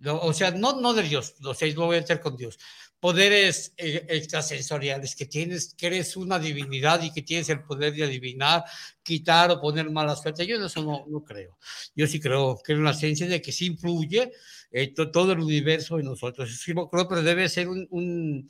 [0.00, 2.58] No, o sea, no, no de Dios, o sea, lo voy a hacer con Dios.
[3.00, 8.04] Poderes eh, extrasensoriales, que tienes, que eres una divinidad y que tienes el poder de
[8.04, 8.64] adivinar,
[9.02, 10.46] quitar o poner mala suerte.
[10.46, 11.56] Yo en eso no, no creo.
[11.94, 14.32] Yo sí creo que en la ciencia de que sí influye
[14.70, 16.54] eh, to- todo el universo en nosotros.
[16.60, 18.48] Sí creo, pero debe ser un, un,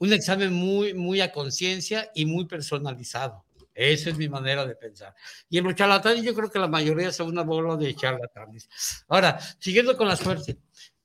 [0.00, 3.44] un examen muy, muy a conciencia y muy personalizado.
[3.72, 5.14] Esa es mi manera de pensar.
[5.48, 8.68] Y en los charlatanes, yo creo que la mayoría son una bola de charlatanes.
[9.08, 10.58] Ahora, siguiendo con la suerte,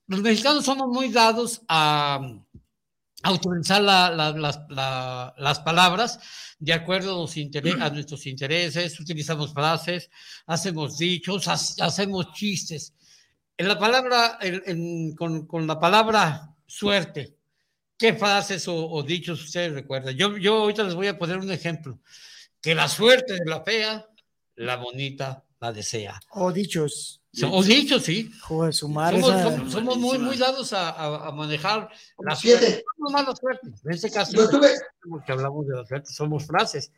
[0.07, 2.19] los mexicanos somos muy dados a,
[3.23, 4.31] a utilizar la- la-
[4.69, 6.19] la- las palabras
[6.59, 7.35] de acuerdo a, los
[7.81, 10.09] a nuestros intereses, utilizamos frases,
[10.47, 12.93] hacemos dichos, ha- hacemos chistes.
[13.57, 17.34] En la palabra, en- en- con, con la palabra suerte,
[17.97, 20.15] ¿qué frases o, o dichos ustedes recuerdan?
[20.15, 21.99] Yo, yo ahorita les voy a poner un ejemplo.
[22.61, 24.07] Que la suerte de la fea,
[24.55, 26.19] la bonita la desea.
[26.31, 27.21] O dichos.
[27.51, 28.31] O dichos, sí.
[28.41, 29.19] Joder, su madre.
[29.19, 31.89] Somos, esa- somos- somos muy, muy dados a, a- a manejar
[32.19, 32.59] la Siete.
[32.65, 32.83] suerte.
[32.97, 33.67] No mala suerte.
[33.83, 34.69] En este caso, Yo tuve,
[35.25, 36.91] que hablamos de la suerte, somos frases.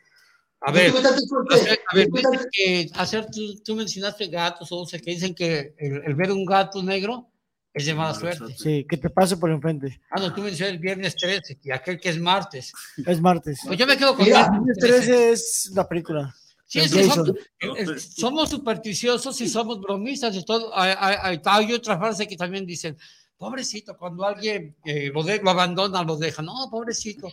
[0.61, 2.09] A ver, tanta a ver,
[2.51, 6.45] que hacer, tú, tú mencionaste gatos, o sea, que dicen que el, el ver un
[6.45, 7.29] gato negro
[7.78, 8.55] es de mala suerte.
[8.57, 10.01] Sí, que te pase por enfrente.
[10.11, 12.71] Ah, no, tú mencionaste el viernes 13 y aquel que es martes.
[13.05, 13.59] Es martes.
[13.65, 14.97] Pues yo me quedo con el Viernes 13.
[15.05, 16.36] 13 es la película.
[16.65, 17.38] Sí, es que Jason.
[17.61, 20.78] somos, somos supersticiosos y somos bromistas y todo.
[20.78, 22.97] Hay, hay- hay- otra frase que también dicen,
[23.38, 26.41] pobrecito, cuando alguien eh, lo, de- lo abandona, lo deja.
[26.41, 27.32] No, pobrecito,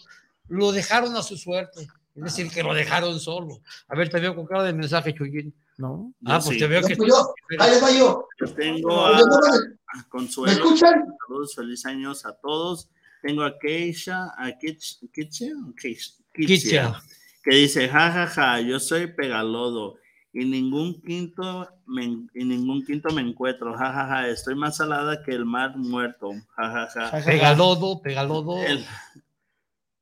[0.48, 1.88] lo dejaron a su suerte.
[2.14, 3.60] Es decir, que lo dejaron solo.
[3.88, 5.52] A ver, te veo con cara de mensaje, Chuyín.
[5.78, 6.14] ¿No?
[6.24, 6.58] Ah, Yo pues sí.
[6.60, 6.96] te veo Yo, que...
[6.96, 8.28] pues yo, ahí les va yo.
[8.38, 9.24] Yo tengo Yo a, no
[9.94, 10.52] a ¿Me Consuelo.
[10.52, 11.04] escuchan?
[11.26, 12.90] Saludos, feliz años a todos.
[13.22, 15.54] Tengo a Keisha, a Kish- Kitsia.
[16.34, 17.02] Kitsia,
[17.42, 19.96] que dice, jajaja, yo soy pegalodo
[20.32, 25.44] y ningún quinto me, y ningún quinto me encuentro, jajaja, estoy más salada que el
[25.46, 27.24] mar muerto, jajaja.
[27.24, 28.62] Pegalodo, pegalodo.
[28.62, 28.84] El-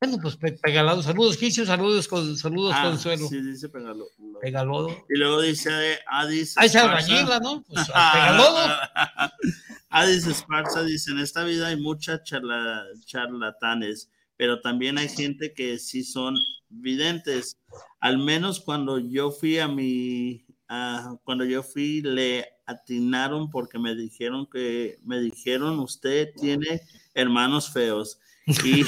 [0.00, 1.00] Bueno, pues pe- pegalodo.
[1.02, 3.28] Saludos, Quicio, saludos, con, saludos, ah, Consuelo.
[3.28, 4.08] sí, dice pegalodo.
[4.40, 4.88] Pegalodo.
[5.08, 6.58] Y luego dice Adis.
[6.58, 7.06] Ahí se Esparza.
[7.06, 7.62] albañila, ¿no?
[7.62, 8.66] Pues pegalodo.
[9.92, 15.78] Adis Esparza dice, en esta vida hay muchas charla- charlatanes, pero también hay gente que
[15.78, 16.34] sí son
[16.68, 17.58] videntes.
[18.00, 23.94] Al menos cuando yo fui a mi, a- cuando yo fui, le atinaron porque me
[23.94, 26.80] dijeron que, me dijeron, usted tiene
[27.14, 28.18] hermanos feos.
[28.64, 28.84] Y, y,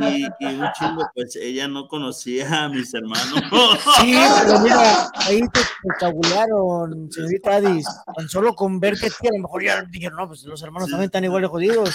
[0.00, 3.42] y- y un chingo, pues ella no conocía a mis hermanos.
[4.00, 4.16] Sí,
[4.46, 5.60] pero mira, ahí te,
[6.00, 7.86] tabulearon, señorita Adis.
[8.16, 11.08] Tan solo con ver que a lo mejor ya dijeron, no, pues los hermanos también
[11.08, 11.90] están igual de jodidos.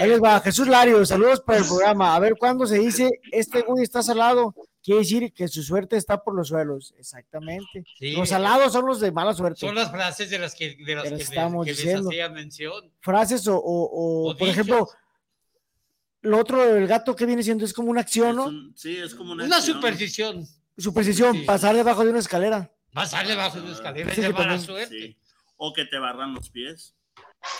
[0.00, 2.14] Ahí les va, Jesús Lario, saludos para el programa.
[2.14, 6.22] A ver cuándo se dice, este güey está salado, quiere decir que su suerte está
[6.22, 6.94] por los suelos.
[6.98, 7.84] Exactamente.
[7.98, 8.12] Sí.
[8.12, 9.60] Los salados son los de mala suerte.
[9.60, 12.08] Son las frases de las que, de las Pero que, estamos que les diciendo.
[12.08, 12.92] hacía mención.
[13.00, 14.48] Frases o, o- o, O por dichos.
[14.52, 14.88] ejemplo,
[16.22, 18.50] lo otro del gato que viene siendo es como una acción, ¿no?
[18.74, 19.76] Sí, es como una, Una acción.
[19.76, 20.46] superstición.
[20.76, 21.42] Superstición, Sí.
[21.44, 22.70] pasar debajo de una escalera.
[22.92, 24.98] Pasar debajo de una escalera Sí, es de que mala también- suerte.
[24.98, 25.16] Sí.
[25.56, 26.94] O que te barran los pies.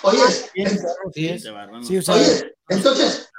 [0.02, 0.18] Oye,
[1.14, 3.30] Sí, Te barran los sea, oye, entonces.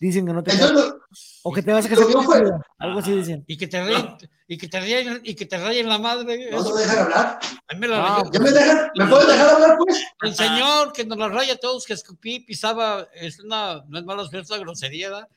[0.00, 0.94] Dicen que no te entonces,
[1.42, 3.44] o que te vas a casar con algo así dicen.
[3.46, 6.50] Y que te rayen, y que te rayen, y que te rayen la madre.
[6.50, 7.38] ¿no dejan hablar?
[7.68, 8.30] A mí me la Ah, rayó.
[8.32, 8.90] ¿Ya me dejan?
[8.94, 10.04] ¿Me pueden dejar hablar, pues?
[10.22, 14.04] El señor que nos la raya a todos, que escupí, pisaba, es una, no es
[14.04, 15.28] mala suerte, es una grosería, ¿verdad?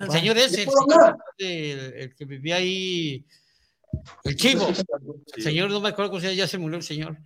[0.00, 0.70] El señor ese, ¿Ya el,
[1.38, 3.24] señor, el que vivía ahí,
[4.24, 4.68] el chivo,
[5.36, 7.18] el señor, no me acuerdo cómo se llama, ya se murió el señor,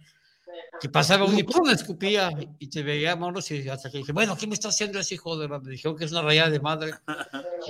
[0.80, 4.36] que pasaba un y pum, escupía, y te veía monos, y hasta que dije, bueno,
[4.36, 5.58] ¿qué me está haciendo ese hijo de la?
[5.60, 6.92] Me dijeron que es una rayada de madre.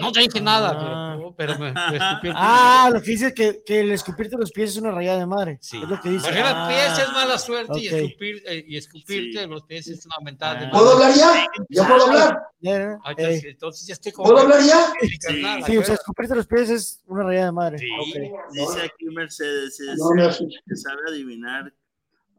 [0.00, 1.14] No te dije nada, Ah.
[1.16, 4.50] pero, pero me, me escupió el Ah, lo que dice que, que el escupirte los
[4.52, 5.58] pies es una rayada de madre.
[5.60, 5.76] Sí.
[5.82, 6.24] Es lo que dice.
[6.26, 7.94] Porque los Ah, pies es mala suerte y, ok.
[7.94, 9.46] escupir, eh, y escupirte Sí.
[9.48, 10.70] los pies es una mentada de Ah.
[10.72, 11.12] ¿Puedo madre.
[11.22, 11.46] hablar ya?
[11.68, 12.38] ¿Ya puedo hablar?
[12.60, 14.28] ya, Ah, eh, Entonces, ya estoy como.
[14.30, 14.92] ¿Puedo hablar ya?
[15.20, 17.78] carnal, sí, o sea, escupirte los pies es una rayada de madre.
[17.78, 17.86] Sí.
[18.00, 18.52] Ok.
[18.52, 20.60] Dice aquí Mercedes es- No me asustes.
[20.66, 21.72] que sabe adivinar,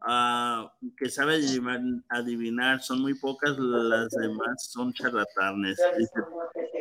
[0.06, 1.80] ah, que sabe adivinar,
[2.10, 5.78] adivinar, son muy pocas, las demás son charlatanes.
[5.98, 6.12] Dice,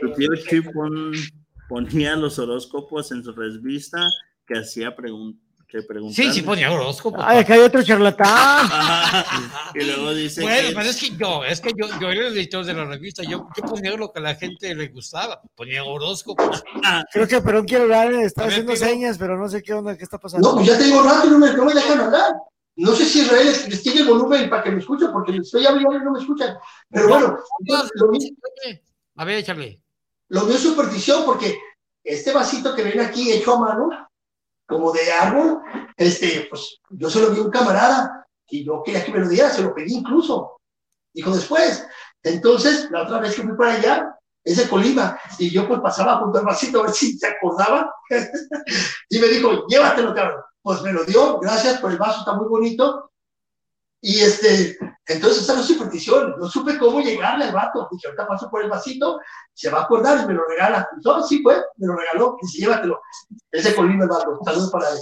[0.02, 1.14] tu tío Chip pon-
[1.70, 4.06] ponía los horóscopos en su revista
[4.46, 6.26] que hacía pregun que preguntar.
[6.26, 7.18] Sí, sí ponía horóscopo.
[7.20, 8.68] Ay, acá hay otro charlatán.
[9.74, 12.38] y luego dice Bueno, que- pero es que yo, es que yo, yo era el
[12.38, 15.84] editor de la revista, yo, yo ponía lo que a la gente le gustaba, ponía
[15.84, 16.64] horóscopos.
[17.12, 19.98] Creo que Perón quiere hablar, está A ver, haciendo señas, pero no sé qué onda,
[19.98, 20.48] qué está pasando.
[20.48, 22.34] No, pues ya tengo rato y no me, no me dejan hablar.
[22.76, 25.66] No sé si Israel les, tiene el volumen para que me escuchen, porque les estoy
[25.66, 26.58] hablando y no me escuchan.
[26.90, 28.30] Pero bueno, entonces, lo, mío,
[29.16, 29.82] A ver, échale.
[30.30, 31.60] lo mío es superstición, porque
[32.04, 34.10] este vasito que ven aquí hecho a mano,
[34.66, 35.62] como de árbol,
[35.96, 39.30] este, pues yo se lo di a un camarada y yo quería que me lo
[39.30, 40.60] diera, se lo pedí incluso.
[41.14, 41.86] Dijo después.
[42.24, 46.18] Entonces, la otra vez que fui para allá, es de Colima, y yo pues pasaba
[46.18, 47.94] junto al vasito a ver si se acordaba.
[49.10, 50.42] y me dijo, llévatelo, cabrón.
[50.64, 53.12] Pues me lo dio, gracias por el vaso, está muy bonito.
[54.02, 57.88] Y este, entonces esa no es superstición, no supe cómo llegarle al vato.
[57.92, 59.20] Dije, ahorita paso por el vasito,
[59.54, 60.88] se va a acordar y me lo regala.
[60.98, 63.00] Y no, sí fue, me lo regaló, y dice, llévatelo.
[63.52, 64.98] Es de Colima el vato, saludos para él.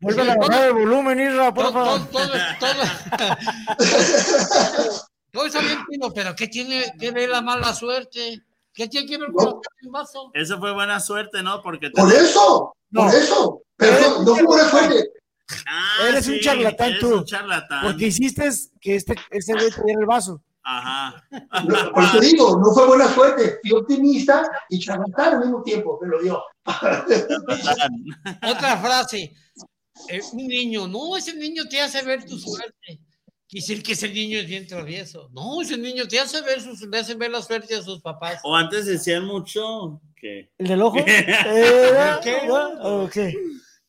[0.00, 2.00] Vuelve a bajar el volumen, Isra, por Todo, favor.
[2.10, 2.28] todo,
[2.60, 2.72] todo,
[5.32, 8.42] todo está bien, Pino, pero ¿qué tiene que ver la mala suerte?
[8.72, 10.30] ¿Qué tiene que ver con el vaso?
[10.34, 11.62] Eso fue buena suerte, ¿no?
[11.62, 13.02] Porque te- Por eso, No.
[13.04, 13.62] por eso.
[13.76, 15.10] Pero no, fue buena suerte.
[15.66, 17.18] Ah, Eres un charlatán eres tú.
[17.18, 17.82] un charlatán.
[17.84, 18.48] Porque hiciste
[18.80, 20.42] que este, este güey te diera el vaso.
[20.68, 21.24] Ajá.
[21.64, 23.58] No, por eso digo, no fue buena suerte.
[23.62, 26.42] Fui optimista y charlatán al mismo tiempo, me lo dio.
[28.42, 29.32] Otra frase.
[30.08, 33.00] Eh, un niño, no, ese niño te hace ver tu suerte.
[33.46, 35.30] Quisiera que ese niño es bien travieso.
[35.32, 38.40] No, ese niño te hace ver, sus, le hace ver la suerte a sus papás.
[38.42, 40.50] O antes decían mucho que.
[40.58, 40.96] ¿El del ojo?
[41.06, 42.50] Eh, ¿Qué?
[42.82, 43.16] Ok.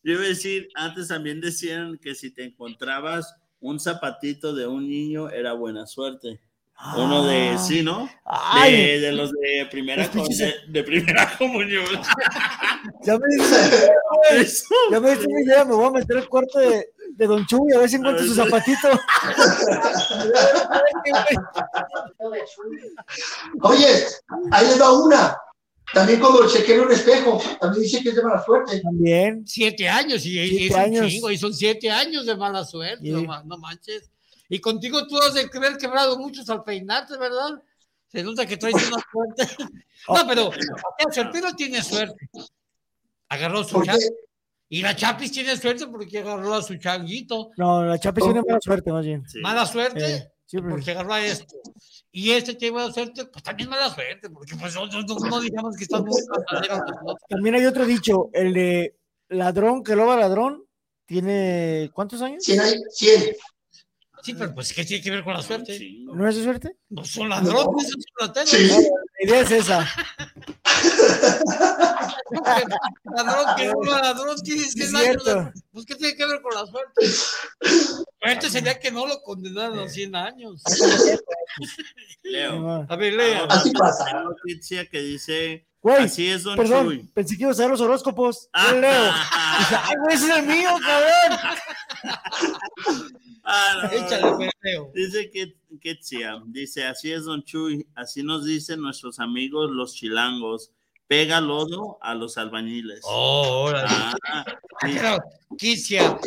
[0.07, 4.87] Yo iba a decir, antes también decían que si te encontrabas un zapatito de un
[4.87, 6.39] niño era buena suerte.
[6.95, 8.09] Uno de, sí, ¿no?
[8.23, 8.71] Ay.
[8.71, 11.83] De, de los de primera, com- pinches- de, de primera comunión.
[13.03, 13.91] Ya me dice,
[14.91, 17.73] ya me dice una idea, me voy a meter al cuarto de, de Don Chuy
[17.73, 18.87] a ver si encuentro su zapatito.
[23.61, 23.87] Oye,
[24.51, 25.37] ahí les va una.
[25.97, 28.81] También cuando chequé en un espejo, también dice que es de mala suerte.
[28.81, 29.45] También.
[29.47, 31.07] Siete años, y, y Siete es un años.
[31.07, 33.11] chingo, y son siete años de mala suerte, Sí.
[33.11, 34.09] no, ma- no manches.
[34.49, 37.61] Y contigo tú has de haber quebrado muchos al peinarte, ¿verdad?
[38.07, 39.43] Se nota que traes una suerte.
[40.09, 42.29] No, pero el Pino tiene suerte.
[43.29, 43.99] Agarró su chango.
[44.69, 47.51] Y la Chapis tiene suerte porque agarró a su changuito.
[47.57, 49.23] No, la Chapis tiene mala suerte, más bien.
[49.27, 49.39] Sí.
[49.41, 51.55] Mala suerte Eh, sí, porque- porque agarró a esto.
[52.11, 55.85] Y este tiene mala suerte, pues también mala suerte, porque pues no, no, digamos que
[55.87, 56.25] dos.
[57.29, 58.95] También hay otro dicho, el de
[59.29, 60.65] ladrón que loba ladrón,
[61.05, 62.43] tiene ¿cuántos años?
[62.43, 63.35] 100 ahí, 100.
[64.27, 65.79] Sí, pero pues, ¿qué tiene que ver con la suerte?
[66.01, 66.75] ¿No es de suerte?
[66.89, 68.49] No son ladrones, son rateros.
[68.49, 68.67] Sí.
[68.67, 69.87] La idea es esa.
[73.15, 75.01] ladrón que uno ladrón que Es dar.
[75.03, 75.53] cierto.
[75.71, 77.07] Pues, ¿qué tiene que ver con la suerte?
[78.19, 80.61] Suerte sería que no lo condenaron a 100 años.
[82.23, 82.85] Leo.
[82.89, 83.45] A ver, lea.
[83.49, 84.07] Así pasa.
[84.07, 87.09] Hay noticia que dice, Güey, así es Don perdón, Chuy.
[87.13, 88.49] pensé que ibas a ver los horóscopos.
[88.53, 89.09] Yo leo.
[89.31, 91.39] Ay, güey, ese es el mío, cabrón.
[93.49, 93.91] Ah, no.
[93.91, 94.91] Échale, Leo.
[94.93, 100.71] Dice que Ketsia, dice, así es Don Chuy, así nos dicen nuestros amigos los chilangos,
[101.07, 102.99] pega lodo a los albañiles.
[103.03, 103.87] Oh, órale.
[103.89, 104.45] Ah,
[104.81, 104.95] sí.
[104.95, 105.17] Pero,
[105.57, 106.19] Kicia,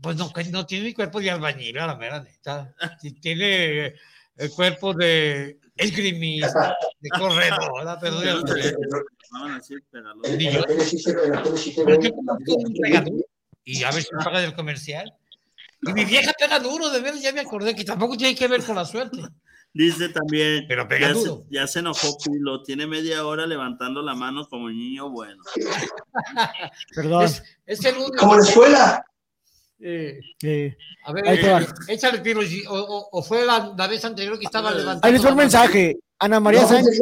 [0.00, 2.74] pues no, que no tiene mi cuerpo de albañil, a la mera neta.
[3.20, 3.94] Tiene
[4.36, 8.74] el cuerpo de esgrimista, de corredora, pero de
[12.80, 13.12] pegador
[13.64, 15.12] y a ver si me paga del comercial.
[15.82, 18.62] Y mi vieja pega duro, de veras, ya me acordé que tampoco tiene que ver
[18.64, 19.18] con la suerte.
[19.72, 21.44] Dice también, Pero pega ya, se, duro.
[21.50, 25.42] ya se enojó Pilo, tiene media hora levantando la mano como niño bueno.
[26.94, 27.24] Perdón.
[27.24, 28.16] Es, es el único.
[28.16, 29.04] Como la escuela.
[29.78, 30.18] Eh,
[31.04, 31.60] a ver, Ahí te va.
[31.60, 32.42] eh, échale tiro.
[32.42, 35.06] si- O, o- o fue la, la vez anterior que estaba levantando.
[35.06, 35.96] Ahí les la un mensaje.
[36.18, 36.98] Ana María No, Sánchez.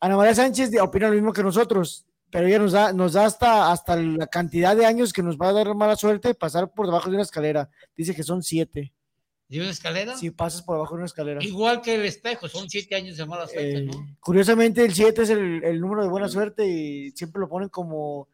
[0.00, 3.70] Ana María Sánchez opina lo mismo que nosotros, pero ella nos da, nos da hasta,
[3.70, 7.08] hasta la cantidad de años que nos va a dar mala suerte pasar por debajo
[7.10, 7.68] de una escalera.
[7.94, 8.92] Dice que son siete.
[9.50, 10.16] ¿Y una escalera?
[10.16, 11.44] Si pasas por debajo de una escalera.
[11.44, 14.16] Igual que el espejo, son siete años de mala suerte, Eh, ¿no?
[14.18, 18.28] Curiosamente, el 7 es el, el número de buena suerte y siempre lo ponen como,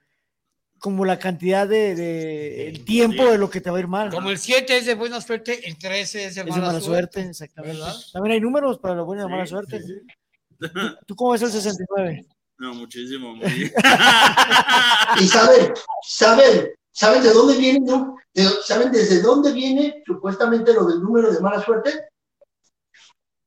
[0.78, 4.10] como la cantidad de, de- el tiempo de lo que te va a ir mal.
[4.10, 6.84] Como el 7 es de buena suerte, el 13 es de Es de mala, suerte.
[6.86, 7.78] suerte, exactamente.
[7.78, 7.94] ¿verdad?
[8.12, 9.80] También hay números para la buena y la mala suerte.
[9.80, 10.68] ¿Tú,
[11.04, 12.26] tú cómo ves el 69?
[12.58, 13.34] No, muchísimo.
[13.36, 13.72] muy-
[15.20, 15.72] Y saben,
[16.06, 18.16] saben, saben de dónde viene, no?
[18.34, 22.08] De- ¿Saben desde dónde viene supuestamente lo del número de mala suerte?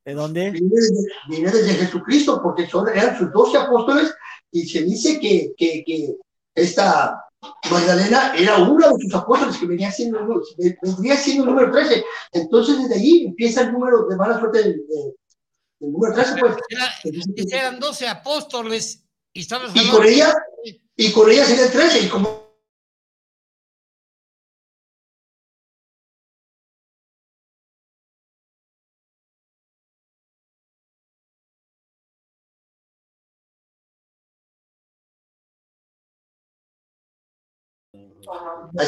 [0.05, 0.49] ¿De dónde?
[0.51, 0.95] Viene desde,
[1.29, 4.13] viene desde Jesucristo, porque son, eran sus doce apóstoles,
[4.51, 6.15] y se dice que, que, que
[6.55, 7.23] esta
[7.69, 10.19] Magdalena era uno de sus apóstoles que venía siendo,
[10.81, 12.03] vendría siendo el número 13.
[12.33, 15.15] Entonces, desde allí empieza el número de mala suerte del, de-
[15.79, 16.55] del número 13, pues.
[16.69, 19.00] Era- eran 12 apóstoles
[19.33, 20.33] y Y con de- ella,
[20.95, 22.41] y con ella sería el 13, y como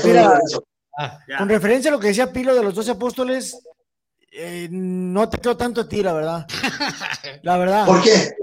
[0.05, 0.39] Mira.
[0.97, 1.19] Ah.
[1.39, 3.57] Con referencia a lo que decía Pilo de los 12 apóstoles,
[4.31, 6.47] eh, no te creo tanto a ti, la verdad.
[7.43, 7.85] La verdad.
[7.85, 8.35] ¿Por qué?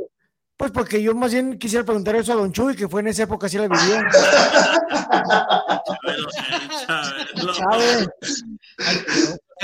[0.60, 3.22] Pues porque yo más bien quisiera preguntar eso a Don Chuy, que fue en esa
[3.22, 3.68] época así la eh,
[7.56, 8.44] Chávez,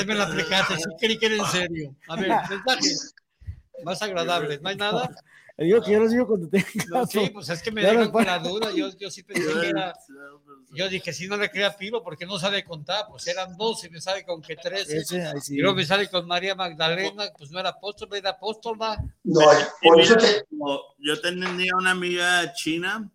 [0.07, 1.95] me la aplicaste, sí creí que era en serio.
[2.09, 2.95] A ver, mensaje
[3.85, 5.11] más agradable, ¿no hay nada?
[5.59, 6.67] Le digo que yo los digo cuando tenga.
[6.89, 8.71] No, sí, pues es que me dejan con la duda.
[8.75, 9.95] Yo, yo sí pensé que era.
[10.75, 14.01] Yo dije, si no le crea Pilo, porque no sabe contar, pues eran 12, me
[14.01, 14.99] sale con que 13.
[14.99, 15.55] Ese, ahí sí.
[15.55, 19.03] Y luego me sale con María Magdalena, pues no era apóstol, era apóstola.
[19.25, 19.41] No,
[19.81, 23.11] por eso te, Como Yo tenía una amiga china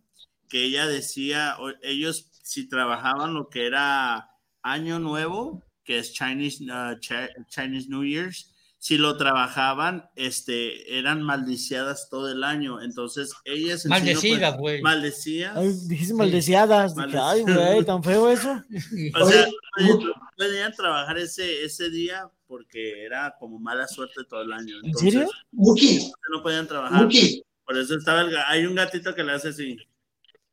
[0.50, 4.30] que ella decía, ellos si trabajaban lo que era
[4.64, 8.51] Año Nuevo, que es Chinese, uh, Chi- Chinese New Year's,
[8.84, 12.82] si lo trabajaban, este, eran maldiciadas todo el año.
[12.82, 13.86] Entonces, ellas...
[13.86, 14.82] en Maldecidas, güey.
[14.82, 15.56] Maldecidas.
[15.56, 16.96] Ay, dijiste maldeciadas.
[16.98, 18.60] Ay, güey, tan feo eso.
[19.22, 19.48] O sea,
[19.82, 20.00] no
[20.36, 24.76] podían- trabajar ese, ese día porque era como mala suerte todo el año.
[24.80, 25.30] ¿En Entonces, serio?
[25.52, 27.04] Muki, No podían trabajar.
[27.04, 29.78] Muki, Por eso estaba el hay un gatito que le hace así.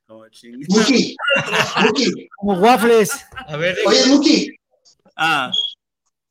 [0.05, 0.25] Como
[0.69, 1.15] Muki,
[1.81, 2.27] Muki.
[2.37, 3.09] Como waffles.
[3.47, 4.51] A ver, Oye, Muki,
[5.15, 5.51] Ah,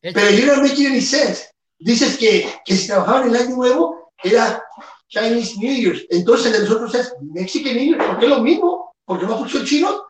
[0.01, 1.49] pero you don't make any sense.
[1.79, 4.62] Dices que, que si trabajaban el año nuevo era
[5.09, 6.05] Chinese New Year's.
[6.11, 8.05] Entonces el de nosotros es Mexican New Year's.
[8.07, 8.95] ¿Por qué lo mismo?
[9.05, 10.03] ¿Porque no son chinos?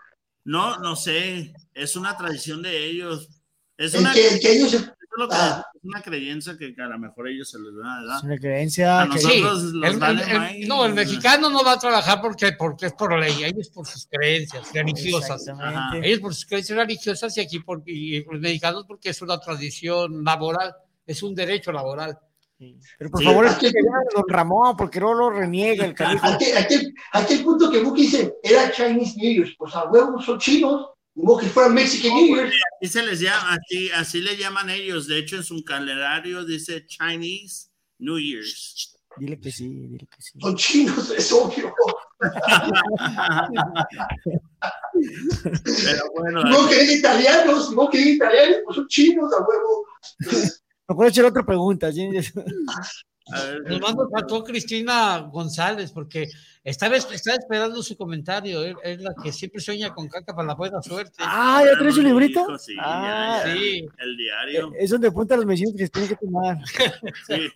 [0.45, 1.53] no, no sé.
[1.75, 3.29] Es una tradición de ellos.
[3.77, 4.73] Es El una, que, el que ellos...
[4.75, 4.93] es
[5.33, 5.65] Ah.
[5.75, 8.21] es una creencia que a lo mejor ellos se les da, Es ¿verdad?
[8.25, 9.01] una creencia.
[9.03, 10.21] A Sí, nosotros los el- el-
[10.63, 13.85] el- no, el mexicano no va a trabajar porque, porque es por ley, ellos por
[13.85, 15.45] sus creencias religiosas.
[16.03, 20.23] Ellos por sus creencias religiosas y aquí por, y los mexicanos porque es una tradición
[20.23, 20.73] laboral,
[21.09, 22.17] es un derecho laboral.
[22.99, 23.27] Pero por Sí.
[23.27, 26.27] favor, explíquenle a don Ramón, porque no lo reniega el canijo.
[26.27, 29.55] Aquel, aquel, aquel punto que Muki dice era Chinese New Year's.
[29.59, 30.89] Pues a huevos son chinos.
[31.15, 32.55] Como que fueran Mexican New Year's.
[32.81, 35.07] Así se les llama, así, así le llaman ellos.
[35.09, 38.95] De hecho, en su calendario dice Chinese New Year's.
[39.17, 40.39] Dile que sí, dile que sí.
[40.41, 41.73] Son chinos, es obvio.
[44.93, 49.87] Pero bueno, No que digan italianos, no que italianos, pues son chinos a huevo.
[50.89, 51.93] Me puedo echar otra pregunta.
[51.93, 52.09] ¿sí?
[53.67, 53.81] Nos
[54.11, 56.29] faltó Cristina González porque
[56.65, 58.63] estaba, estaba esperando su comentario.
[58.65, 61.13] Es, es la que siempre sueña con caca para la buena suerte.
[61.19, 62.59] Ah, ¿ya traes su librito?
[62.59, 63.55] Sí, Ah, ya, ya.
[63.55, 63.87] sí.
[63.99, 64.73] El diario.
[64.79, 66.59] Es donde apunta las medicinas que se tienen que tomar.
[67.27, 67.51] Sí.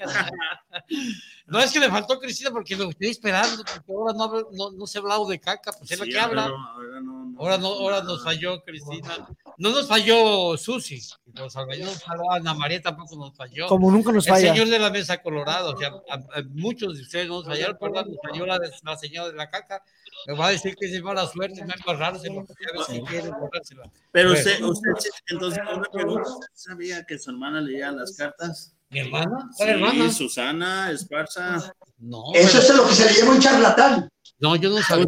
[1.46, 4.86] No es que le faltó Cristina porque lo estoy esperando, porque ahora no, no, no
[4.86, 6.48] se ha hablado de caca, pues es la que habla.
[6.48, 7.40] no, ahora no, no.
[7.40, 9.26] Ahora, no, ahora nos falló Cristina.
[9.56, 11.00] No nos falló Susi.
[11.34, 13.66] Nos falló, no nos falló Ana María, tampoco nos falló.
[13.66, 14.52] Como nunca nos El falla.
[14.52, 17.76] señor de la mesa colorada, o sea, a- a muchos de ustedes no nos fallaron,
[17.80, 19.82] pero nos falló la, señora de la caca.
[20.26, 22.50] Me va a decir que es mala suerte, no se lo- a ver
[22.88, 23.90] si quiere borrársela.
[24.10, 24.38] Pero Bueno.
[24.50, 28.74] usted, usted, sí- entonces, una pregunta, ¿usted sabía que su hermana leía las cartas?
[28.90, 29.48] ¿Mi hermana?
[29.52, 30.12] Sí, ¿Cuál hermana?
[30.12, 31.74] Susana Esparza.
[31.98, 34.08] No, Eso es lo que se le llama un charlatán.
[34.42, 35.06] No, yo no sabía.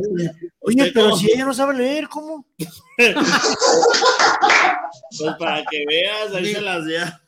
[0.60, 2.46] Oye, pero si ella no sabe leer, ¿cómo?
[5.16, 7.20] Pues para que veas, ahí se las ya.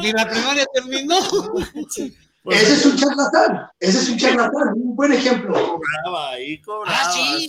[0.00, 1.18] Ni la primaria terminó.
[2.46, 3.66] Ese es un charlatán.
[3.78, 4.72] Ese es un charlatán.
[4.74, 5.52] Un buen ejemplo.
[5.52, 6.96] cobraba, ahí cobraba.
[6.96, 7.48] Ah, sí.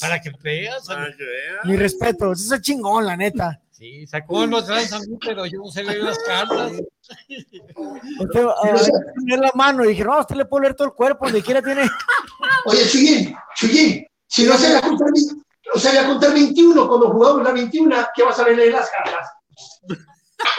[0.00, 0.86] Para que veas.
[0.86, 1.64] Para que veas.
[1.64, 3.60] Mi respeto, eso es chingón, la neta.
[3.82, 6.70] Sí, sacó los trans a mí, pero yo no sé leer las cartas.
[6.70, 8.76] Usted, ah,
[9.16, 11.60] poner la mano y dije, no, usted le puede leer todo el cuerpo, ni siquiera
[11.60, 11.82] tiene.
[12.66, 15.26] Oye, Chuyín, Chuyín, si no sabía contar, vi-
[15.74, 19.28] no sabía contar 21 cuando jugamos la 21, ¿qué vas a ver en las cartas?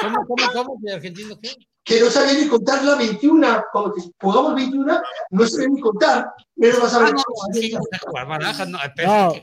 [0.02, 0.78] ¿Cómo, cómo, cómo?
[0.82, 1.56] ¿De argentino qué?
[1.86, 6.80] Que no sabía ni contar la 21, cuando jugamos 21, no sabía ni contar, pero
[6.82, 7.14] vas a ver.
[7.14, 8.80] no,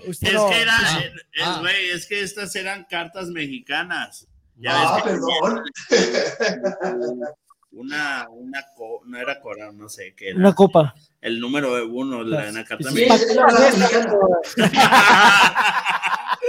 [0.03, 0.29] Es que
[0.63, 1.01] era, Ah,
[1.35, 1.59] es, ah.
[1.61, 4.27] güey, es que estas eran cartas mexicanas.
[4.57, 5.63] Ya Ah, ves perdón.
[7.73, 10.39] una, una, co- no era cora, no sé qué era.
[10.39, 10.95] Una copa.
[11.21, 13.47] El número de uno, la, en la carta Sí, mexicana.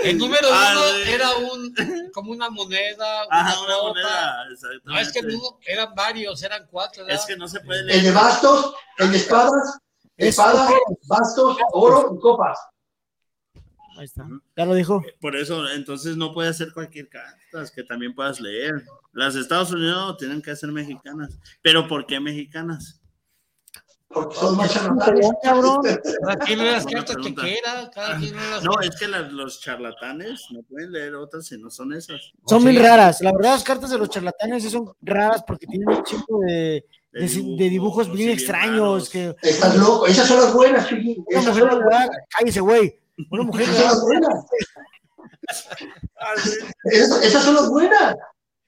[0.03, 1.11] El número Ah, uno sí.
[1.11, 3.23] era un, como una moneda.
[3.29, 3.87] Ajá, una copa.
[3.89, 4.45] moneda,
[4.83, 7.03] No, es que no, eran varios, eran cuatro.
[7.05, 7.19] ¿verdad?
[7.19, 8.13] Es que no se puede El de leer.
[8.13, 9.79] bastos, el de espadas,
[10.17, 10.71] espadas,
[11.07, 12.57] bastos, oro y copas.
[13.97, 14.25] Ahí está.
[14.55, 15.03] Ya lo dijo.
[15.19, 18.83] Por eso, entonces no puede hacer cualquier carta, es que también puedas leer.
[19.11, 21.37] Las de Estados Unidos tienen que ser mexicanas.
[21.61, 23.00] ¿Pero por qué mexicanas?
[24.13, 25.27] Porque son más charlatanes.
[25.43, 25.81] Cabrón.
[26.21, 27.41] Cada quien lee las Buena cartas que pregunta.
[27.43, 31.45] quiera, cada quien lee las No, es que las- los charlatanes no pueden leer otras
[31.47, 32.19] si no son esas.
[32.47, 32.67] Son Sí.
[32.67, 33.21] bien raras.
[33.21, 36.85] La verdad, las cartas de los charlatanes sí son raras porque tienen un chico de,
[37.13, 39.09] de, de dibujos bien sí, extraños.
[39.09, 40.05] Que Estás loco.
[40.07, 41.23] Esas son las buenas, Chuyín.
[41.27, 42.09] una Esas mujer las buenas.
[42.37, 42.99] cállese, güey.
[43.29, 44.45] Una mujer Esas son las buenas.
[46.19, 46.51] Ah, sí.
[46.85, 48.15] Esas, esas son las buenas.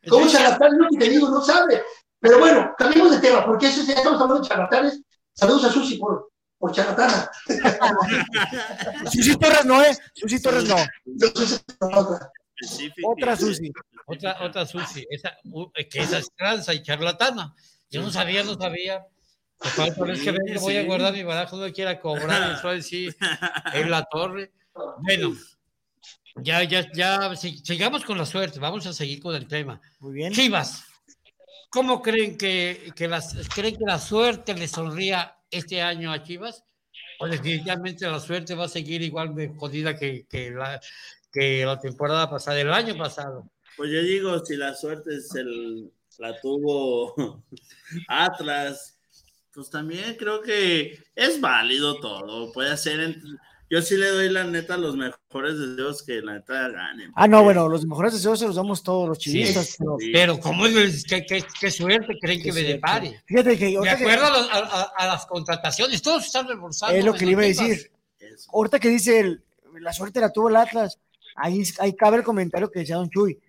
[0.09, 0.77] ¿Cómo charlatán?
[0.77, 1.81] Lo que te digo, no sabe.
[2.19, 5.01] Pero bueno, cambiemos de tema, porque eso ya estamos hablando de charlatanes.
[5.33, 7.29] Saludos a Susi por, por charlatana.
[9.11, 9.97] Susi Torres no, ¿eh?
[10.13, 10.75] Susi Torres no.
[11.81, 12.31] Otra.
[13.05, 13.71] Otra Susi.
[14.05, 15.37] Otra, otra Susi, esa,
[15.75, 17.53] eh, que esa es tranza y charlatana.
[17.89, 19.05] Yo no sabía, no sabía.
[19.57, 20.87] Pues para otra vez que Sí, venga voy a sí.
[20.87, 23.15] guardar mi baraja, no quiera cobrar, eso va a decir
[23.73, 24.51] en la torre.
[24.99, 25.33] Bueno,
[26.37, 29.79] ya, ya, ya, si- sigamos con la suerte, vamos a seguir con el tema.
[29.99, 30.33] Muy bien.
[30.33, 30.83] Chivas,
[31.73, 36.63] ¿cómo creen que, que las, creen que la suerte le sonría este año a Chivas?
[37.19, 40.79] O definitivamente la suerte va a seguir igual de jodida que, que la,
[41.31, 43.49] que la temporada pasada, el año pasado.
[43.75, 47.43] Pues yo digo, si la suerte es el, la tuvo
[48.07, 48.99] Atlas,
[49.51, 52.51] pues también creo que es válido todo.
[52.51, 53.17] Puede ser.
[53.73, 57.11] Yo sí le doy la neta los mejores deseos que la neta ganen.
[57.15, 59.75] Ah, no, bueno, los mejores deseos se los damos todos los chivistas.
[59.79, 60.11] pero Sí.
[60.13, 63.21] Pero ¿cómo es, qué, qué- qué suerte creen que me depare?
[63.25, 64.49] Fíjate que De ahorita que- acuerdo a, los-
[64.97, 66.95] a- las contrataciones, todos están reforzando.
[66.95, 67.91] es lo que le iba a decir.
[68.19, 68.49] Eso.
[68.53, 69.43] Ahorita que dice el-
[69.81, 70.99] la suerte la tuvo el Atlas,
[71.35, 73.39] ahí, ahí cabe el comentario que decía Don Chuy.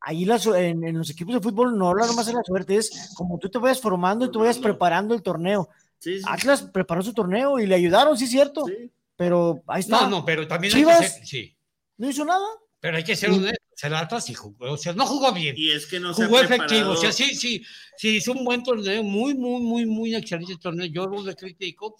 [0.00, 2.76] Ahí la su- en, en los equipos de fútbol no habla nomás de la suerte,
[2.76, 5.68] es como tú te vayas formando y tú vayas preparando el torneo.
[5.98, 8.90] Sí, sí, Atlas preparó su torneo y le ayudaron, sí es cierto, sí.
[9.18, 10.02] Pero ahí está.
[10.02, 11.00] No, no, pero también Chivas.
[11.00, 11.56] hay que ser, sí,
[11.98, 12.46] ¿No hizo nada.
[12.80, 13.58] pero hay que ser honesto.
[13.82, 15.54] El Atlas sí jugó, o sea, no jugó bien.
[15.58, 16.92] Y es que no se jugó efectivo, preparado.
[16.92, 17.62] o sea, sí, sí,
[17.96, 20.86] sí, hizo un buen torneo, muy, muy, muy, muy excelente torneo.
[20.86, 21.96] Yo lo que critico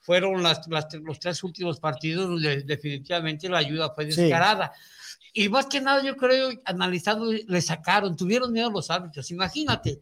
[0.00, 4.20] fueron las, las- los tres últimos partidos donde definitivamente la ayuda fue Sí.
[4.22, 4.72] descarada.
[5.34, 9.30] Y más que nada, yo creo, analizando, le sacaron, tuvieron miedo los árbitros.
[9.30, 10.00] Imagínate,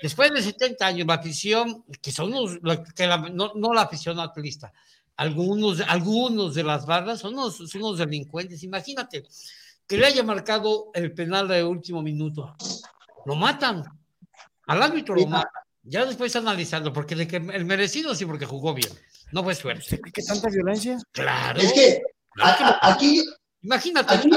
[0.00, 3.82] después de 70 años, la afición, que son unos, la- que la- no, no la
[3.82, 4.72] afición atlista,
[5.22, 8.62] algunos, algunos de las barras son unos, son unos delincuentes.
[8.64, 9.24] Imagínate
[9.86, 12.54] que le haya marcado el penal de último minuto.
[13.26, 13.84] Lo matan.
[14.66, 15.50] Al árbitro lo matan.
[15.84, 18.90] Ya después analizando, porque de que el merecido sí, porque jugó bien.
[19.32, 19.80] No fue suerte.
[19.82, 20.98] ¿Usted cree que tanta violencia?
[21.10, 21.60] Claro.
[21.60, 22.00] Es que
[22.34, 23.22] Claro que a- a- aquí,
[23.62, 24.28] Imagínate, aquí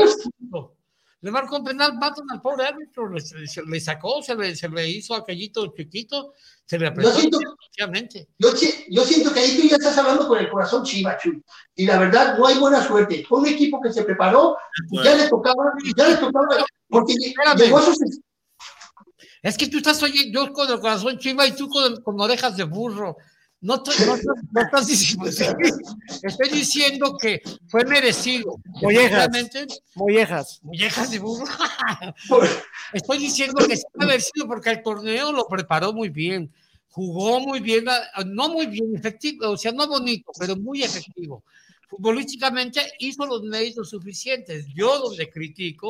[1.26, 4.69] le marcó un penal, matan al pobre árbitro, le, se- le sacó, se le, se
[4.69, 7.09] le hizo aquellito chiquito, se le apretó.
[7.09, 8.28] Yo siento- definitivamente.
[8.38, 11.43] Yo, si- yo siento que ahí tú ya estás hablando con el corazón chiva, Chuy.
[11.73, 13.26] Y la verdad, no hay buena suerte.
[13.28, 14.55] Fue un equipo que se preparó,
[15.03, 17.15] ya le tocaba, ya le tocaba, porque
[17.57, 17.97] llegó a sus
[19.41, 22.55] Es que tú estás oyendo, yo con el corazón chiva y tú con, con orejas
[22.55, 23.17] de burro.
[23.66, 24.18] No, no,
[24.51, 28.59] no estás diciendo, estoy diciendo que fue merecido.
[28.80, 29.28] Mollejas.
[29.95, 30.59] Mollejas.
[30.61, 31.47] mollejas de burro.
[32.93, 36.53] Estoy diciendo que sí fue merecido porque el torneo lo preparó muy bien.
[36.91, 37.86] Jugó muy bien,
[38.28, 41.43] no muy bien, efectivo, o sea, no bonito, pero muy efectivo.
[41.89, 44.68] Futbolísticamente hizo los méritos suficientes.
[44.76, 45.89] Yo donde critico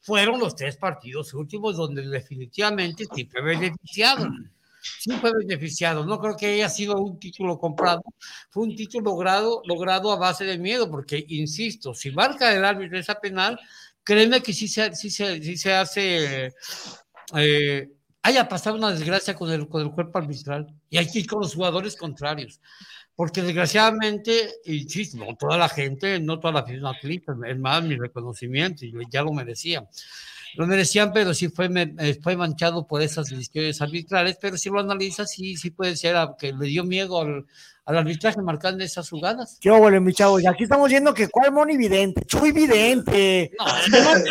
[0.00, 4.28] fueron los tres partidos últimos donde definitivamente sí fue beneficiado.
[4.82, 6.04] Sí fue beneficiado.
[6.04, 8.02] No creo que haya sido un título comprado.
[8.50, 12.98] Fue un título logrado, logrado a base de miedo, porque, insisto, si marca el árbitro
[12.98, 13.58] esa penal,
[14.02, 16.52] créeme que sí se, sí se, sí se hace...
[17.36, 17.90] eh,
[18.24, 21.96] haya pasado una desgracia con el, con el cuerpo arbitral y aquí con los jugadores
[21.96, 22.60] contrarios.
[23.14, 28.86] Porque desgraciadamente, insisto, no toda la gente, no toda la afición es más, mi reconocimiento,
[28.86, 29.86] y ya lo merecían.
[30.56, 34.68] Lo merecían, pero sí fue, me- eh, fue manchado por esas decisiones arbitrales, pero si
[34.70, 37.46] lo analizas, sí, sí puede ser a- que le dio miedo al,
[37.86, 39.58] al arbitraje marcando esas jugadas.
[39.60, 40.38] ¿Qué huele, mi chavo?
[40.40, 43.50] Y aquí estamos viendo que cuál moni vidente, chuy vidente.
[43.58, 44.22] No, no.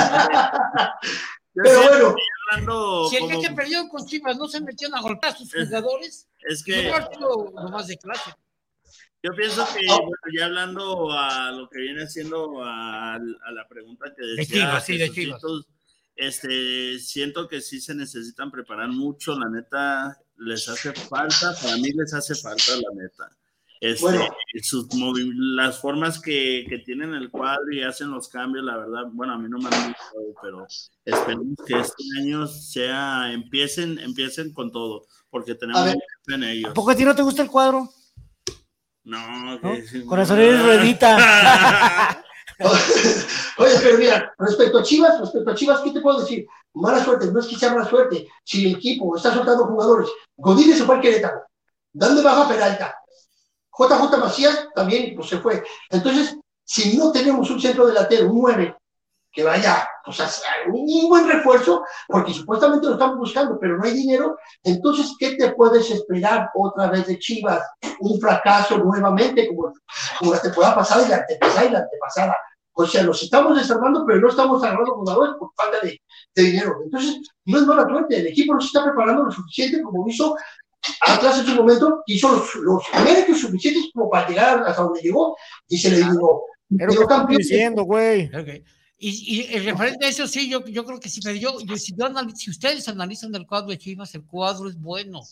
[1.52, 2.14] Pero bueno.
[2.52, 5.52] Hablando Si el como- que perdió con Chivas no se metieron a golpear a sus
[5.52, 8.30] jugadores, es que que- lo más de clase.
[9.22, 14.06] Yo pienso que, bueno, ya hablando a lo que viene siendo a, a la pregunta
[14.16, 15.66] que decía Chivas, sí, de Jesucitos,
[16.16, 21.90] este, siento que sí se necesitan preparar mucho, la neta, les hace falta, para mí
[21.92, 23.36] les hace falta, la neta.
[23.82, 24.26] Este, Bueno.
[24.62, 29.04] sus movi- las formas que, que tienen el cuadro y hacen los cambios, la verdad,
[29.12, 30.66] bueno, a mí no me han gustado, pero
[31.04, 35.96] esperemos que este año sea, empiecen, empiecen con todo, porque tenemos A ver.
[36.26, 36.70] fe en ellos.
[36.70, 37.90] ¿A poco a ti no te gusta el cuadro?
[39.10, 39.72] No, ¿No?
[39.72, 42.22] que- Corazón eres ruedita.
[43.58, 46.46] Oye, pero mira, respecto a Chivas, respecto a Chivas, ¿qué te puedo decir?
[46.74, 48.28] Mala suerte, no es que sea mala suerte.
[48.44, 51.42] Si el equipo está soltando jugadores, Godínez se fue al Querétaro,
[51.92, 52.94] dando baja a Peralta.
[53.76, 55.64] JJ Macías también pues, se fue.
[55.90, 58.76] Entonces, si no tenemos un centro delantero, un 9,
[59.32, 60.28] que vaya, pues, a
[60.72, 65.52] un buen refuerzo, porque supuestamente lo estamos buscando, pero no hay dinero, entonces, ¿qué te
[65.52, 67.62] puedes esperar otra vez de Chivas?
[68.00, 69.72] Un fracaso nuevamente, como,
[70.18, 72.36] como la temporada pasada y la antepasada y la antepasada.
[72.72, 76.00] O sea, los estamos desarmando, pero no estamos agarrando jugadores por falta de,
[76.34, 76.78] de dinero.
[76.84, 80.36] Entonces, no es mala suerte, el equipo no se está preparando lo suficiente como hizo
[81.02, 85.36] Atlas en su momento, hizo los, los méritos suficientes como para llegar hasta donde llegó
[85.68, 87.38] y se le dijo, estoy campeón.
[87.38, 88.26] diciendo, güey.
[88.34, 88.64] Ok.
[89.02, 91.92] Y, y referente a eso, sí, yo, yo creo que sí, pero yo, yo- si,
[91.96, 95.22] yo anali- si ustedes analizan el cuadro de Chivas, el cuadro es bueno.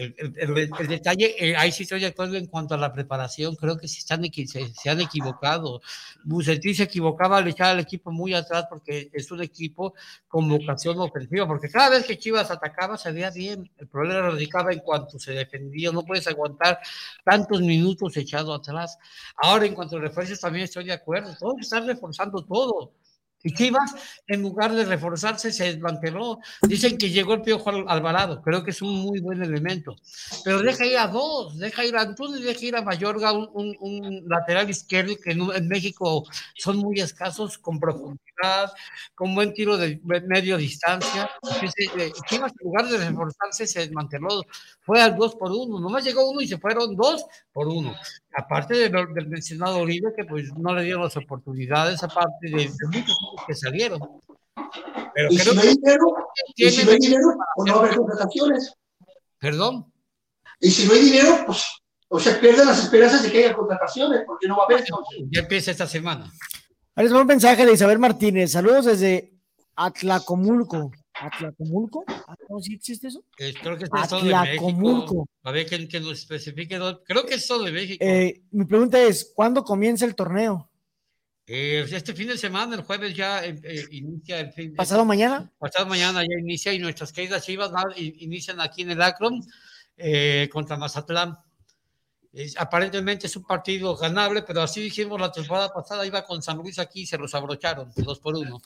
[0.00, 2.92] El, el- el- el detalle, eh, ahí sí estoy de acuerdo en cuanto a la
[2.92, 5.80] preparación, creo que sí están se, se han equivocado.
[6.24, 9.94] Bucetí se equivocaba al echar al equipo muy atrás porque es un equipo
[10.28, 13.70] con vocación ofensiva, porque cada vez que Chivas atacaba se veía bien.
[13.78, 16.78] El problema radicaba en cuanto se defendía, no puedes aguantar
[17.24, 18.96] tantos minutos echado atrás.
[19.36, 22.92] Ahora, en cuanto a refuerzos, también estoy de acuerdo, todos están reforzando todo.
[23.42, 23.94] Y Chivas,
[24.26, 26.38] en lugar de reforzarse, se desmanteló.
[26.62, 29.96] Dicen que llegó el Piojo Al- Alvarado, creo que es un muy buen elemento.
[30.44, 33.76] Pero deja ir a dos, deja ir a Antunes, deja ir a Mayorga, un, un-
[33.80, 38.20] un lateral izquierdo que en, en México son muy escasos, con profundidad,
[39.14, 41.30] con buen tiro de me- medio distancia.
[41.62, 44.42] Ese, eh, Chivas, en lugar de reforzarse, se desmanteló.
[44.80, 47.94] Fue al dos por uno, nomás llegó uno y se fueron dos por uno.
[48.36, 52.56] Aparte de lo- del mencionado Oribe, que pues no le dieron las oportunidades, aparte de,
[52.56, 53.16] de muchos
[53.46, 54.00] que salieron.
[55.14, 56.06] Pero Y si creo no que hay dinero,
[56.56, 57.24] y si no hay dinero,
[57.56, 58.74] pues no va a haber contrataciones.
[59.38, 59.92] Perdón.
[60.60, 61.64] Y si no hay dinero, pues,
[62.08, 64.84] o sea, pierden las esperanzas de que haya contrataciones, porque no va a haber.
[65.30, 66.30] Ya empieza esta semana.
[67.00, 68.52] Va un mensaje de Isabel Martínez.
[68.52, 69.32] Saludos desde
[69.76, 70.90] Atlacomulco.
[71.14, 72.04] ¿Atlacomulco?
[72.08, 73.24] Ah, ¿No sí existe eso?
[73.38, 75.26] Eh, creo que es el Estado de México.
[75.42, 76.76] A ver que, que nos especifique.
[76.76, 78.04] dónde- Creo que es Estado de México.
[78.04, 80.70] Eh, mi pregunta es, ¿cuándo comienza el torneo?
[81.46, 83.58] Eh, este fin de semana, el jueves ya eh,
[83.90, 84.74] inicia el fin.
[84.76, 85.50] ¿Pasado mañana?
[85.58, 89.40] Pasado mañana ya inicia y nuestras queridas chivas va- in- inician aquí en el Akron
[90.52, 91.36] contra Mazatlán.
[92.32, 96.56] Es- aparentemente es un partido ganable, pero así dijimos la temporada pasada, iba con San
[96.58, 98.60] Luis aquí y se los abrocharon, dos por uno.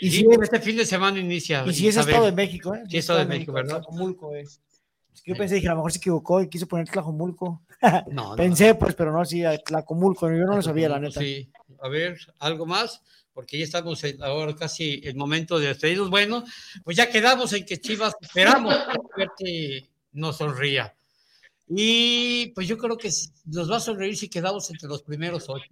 [0.00, 1.64] Y Y, si es- este fin de semana inicia.
[1.66, 2.10] Y si es Isabel.
[2.10, 2.82] Estado de México, ¿eh?
[2.88, 3.76] Sí, Estado de México, ¿verdad?
[3.78, 4.42] Atlacomulco, eh.
[4.42, 7.62] Es que yo pensé, dije, a lo mejor se equivocó y quiso poner Tlajomulco.
[8.10, 10.28] No, no, pensé, pues, pero no, sí, Atlacomulco.
[10.28, 11.20] Yo no lo sabía, la neta.
[11.20, 11.50] Sí.
[11.80, 13.00] a ver, algo más,
[13.32, 16.10] porque ya estamos en- ahora casi el momento de despedirnos.
[16.10, 16.44] Bueno,
[16.84, 18.74] pues ya quedamos en que Chivas esperamos
[19.38, 20.92] que nos sonría.
[21.70, 23.10] Y pues yo creo que
[23.46, 25.70] nos va a sonreír si quedamos entre los primeros ocho,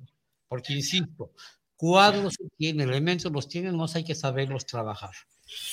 [0.49, 1.33] porque insisto,
[1.77, 5.11] cuadros se tienen, elementos los tienen, más hay que saberlos trabajar.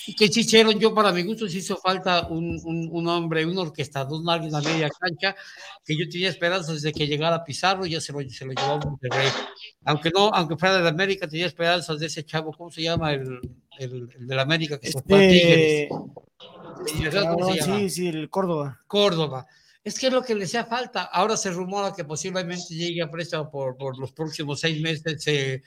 [0.06, 3.58] Y que Chichero, yo para mi gusto sí hizo falta un, un, un hombre, un
[3.58, 5.36] orquestador, un alguien a media cancha,
[5.84, 8.78] que yo tenía esperanzas desde que llegara Pizarro, ya se lo, se lo llevó a
[8.78, 9.28] Monterrey.
[9.86, 13.14] Aunque no, aunque fuera de la América, tenía esperanzas de ese chavo, ¿cómo se llama?
[13.14, 13.40] El,
[13.80, 15.90] el, el de la América que se fue a Este,
[16.86, 17.16] Tigres.
[17.26, 18.80] ¿Cómo se sí, sí, el Córdoba.
[18.86, 19.48] Córdoba.
[19.84, 21.04] Es que es lo que le hacía falta.
[21.04, 25.62] Ahora se rumora que posiblemente llegue a préstamo por, por los próximos seis meses eh,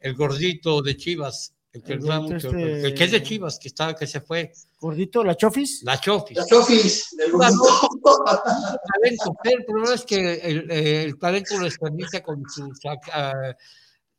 [0.00, 4.06] el gordito de Chivas, el que, este- el que es de Chivas, que está, que
[4.08, 4.52] se fue.
[4.80, 5.82] Gordito, la Chofis.
[5.84, 6.36] La Chofis.
[6.36, 12.22] La Chofis, del talento, pero el problema es que el, eh, el talento lo desperdicia
[12.22, 12.70] con su,
[13.12, 13.54] ah,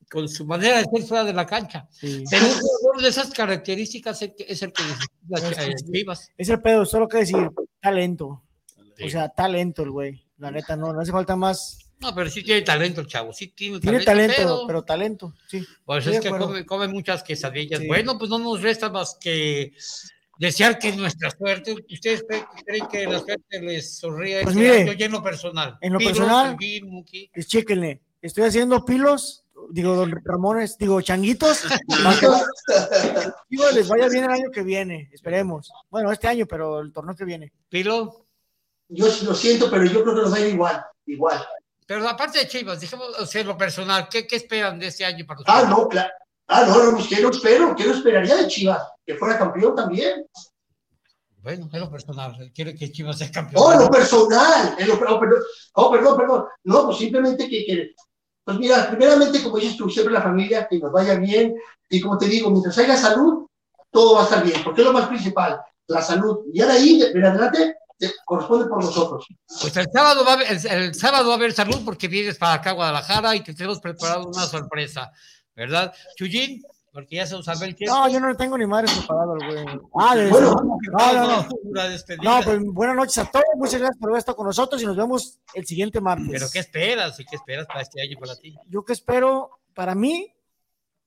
[0.10, 1.88] con su manera de ser fuera de la cancha.
[1.92, 2.24] Sí.
[2.30, 4.84] Pero un jugador de esas características es el que, es el que
[5.28, 6.30] necesita eh, Chivas.
[6.38, 7.50] Es el pedo, solo que decir
[7.82, 8.44] talento.
[9.02, 10.24] O sea, talento el güey.
[10.38, 11.80] La neta, no, no hace falta más.
[12.00, 15.66] No, pero sí tiene talento el chavo, sí tiene, Tiene talento, pero- pero, talento, sí.
[15.86, 17.80] Pues es que come, come muchas quesadillas.
[17.80, 17.88] Sí.
[17.88, 19.74] Bueno, pues no nos resta más que
[20.38, 22.26] desear que nuestra suerte, ¿ustedes
[22.66, 24.94] creen, que la suerte les sonríe Pues este mire, año?
[25.00, 25.78] Y en lo personal?
[25.80, 26.58] en lo Pilos, personal.
[27.34, 28.02] Pues chéquenle.
[28.22, 31.64] Estoy haciendo pilos, digo, don Ramones, digo, changuitos.
[33.50, 35.72] Chivas les vaya bien el año que viene, esperemos.
[35.90, 37.54] Bueno, este año, pero el torneo que viene.
[37.70, 38.23] Pilo.
[38.96, 41.44] Yo lo siento, pero yo creo que nos va a ir igual, igual.
[41.86, 45.26] Pero aparte de Chivas, dijimos, o sea, lo personal, ¿qué, qué esperan de este año
[45.26, 45.70] para Ah, ustedes?
[45.70, 46.10] no, claro.
[46.48, 47.76] Ah, no, no, pues, ¿qué no espero?
[47.76, 48.82] ¿Qué no esperaría de Chivas?
[49.06, 50.26] Que fuera campeón también.
[51.42, 53.62] Bueno, en lo personal, quiere que Chivas sea campeón.
[53.66, 54.76] Oh, lo personal.
[54.78, 55.40] En lo, oh, perdón,
[55.74, 56.46] oh, perdón, perdón.
[56.64, 57.96] No, pues simplemente que, que-
[58.46, 61.56] pues mira, primeramente, como dices tú, siempre la familia, que nos vaya bien.
[61.90, 63.48] Y como te digo, mientras haya salud,
[63.90, 66.40] todo va a estar bien, porque es lo más principal, la salud.
[66.54, 67.76] Y ahora ahí, en adelante, te
[68.26, 69.26] corresponde por nosotros.
[69.62, 72.38] Pues el sábado, va a haber, el, el sábado va a haber salud porque vienes
[72.38, 75.12] para acá a Guadalajara y te tenemos preparado una sorpresa,
[75.56, 75.94] ¿verdad?
[76.18, 77.96] Chuyín, porque ya se nos sabe el tiempo.
[77.96, 79.66] No, yo no le tengo ni madre preparado, güey.
[80.00, 80.54] Ah, de Bueno,
[80.92, 81.48] no, no, no.
[82.22, 84.96] No, pues buenas noches a todos, muchas gracias por haber estado con nosotros y nos
[84.96, 86.28] vemos el siguiente martes.
[86.32, 87.20] Pero ¿qué esperas?
[87.20, 88.56] ¿Y qué esperas para este año para ti?
[88.68, 90.32] Yo que espero, para mí,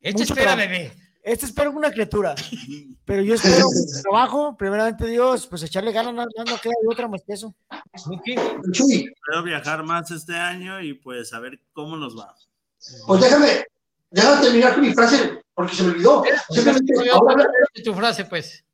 [0.02, 0.68] Mucho espera, trabajo.
[0.70, 0.92] bebé.
[1.26, 2.36] Este espero una criatura,
[3.04, 7.08] pero yo espero con trabajo, primeramente Dios, pues echarle ganas, no, no queda de otra
[7.08, 7.52] más que eso.
[8.72, 12.32] Chuy, Espero viajar más este año y pues a ver cómo nos va.
[13.08, 13.64] pues déjame,
[14.08, 16.22] déjame terminar con mi frase, porque se me olvidó.
[16.48, 17.44] Simplemente, ahora,
[17.84, 18.64] Tu frase, pues.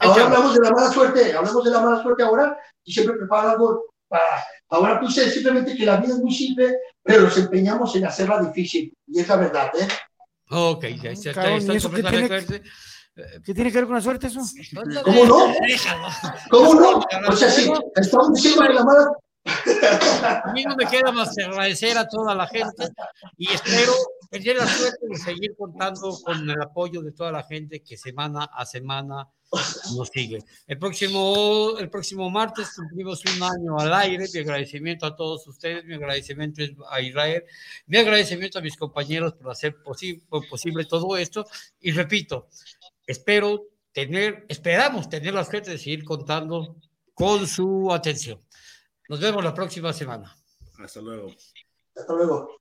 [0.00, 3.48] ahora hablamos de la mala suerte, hablamos de la mala suerte ahora, y siempre preparo
[3.48, 4.44] algo para.
[4.68, 8.92] Ahora puse simplemente que la vida es muy simple, pero nos empeñamos en hacerla difícil,
[9.06, 9.88] y es la verdad, ¿eh?
[10.50, 12.28] Ok, ya está, Cabrón, está ¿y eso qué tiene,
[13.44, 14.40] qué tiene que ver con la suerte eso?
[15.04, 15.54] ¿Cómo no?
[15.66, 16.08] Déjalo.
[16.50, 17.02] ¿Cómo no?
[17.28, 19.10] O sea, sí, estamos diciendo que la mala.
[19.46, 22.88] A mí no me queda más que agradecer a toda la gente
[23.36, 23.92] y espero
[24.40, 28.44] tener la suerte de seguir contando con el apoyo de toda la gente que semana
[28.44, 29.28] a semana
[29.96, 30.38] nos sigue.
[30.66, 34.26] El próximo, el próximo martes cumplimos un año al aire.
[34.32, 37.44] Mi agradecimiento a todos ustedes, mi agradecimiento es a Israel,
[37.86, 41.46] mi agradecimiento a mis compañeros por hacer posi- por posible todo esto.
[41.80, 42.48] Y repito,
[43.06, 43.62] espero
[43.92, 46.76] tener, esperamos tener la suerte de seguir contando
[47.14, 48.40] con su atención.
[49.08, 50.34] Nos vemos la próxima semana.
[50.78, 51.30] Hasta luego.
[51.94, 52.58] Hasta luego.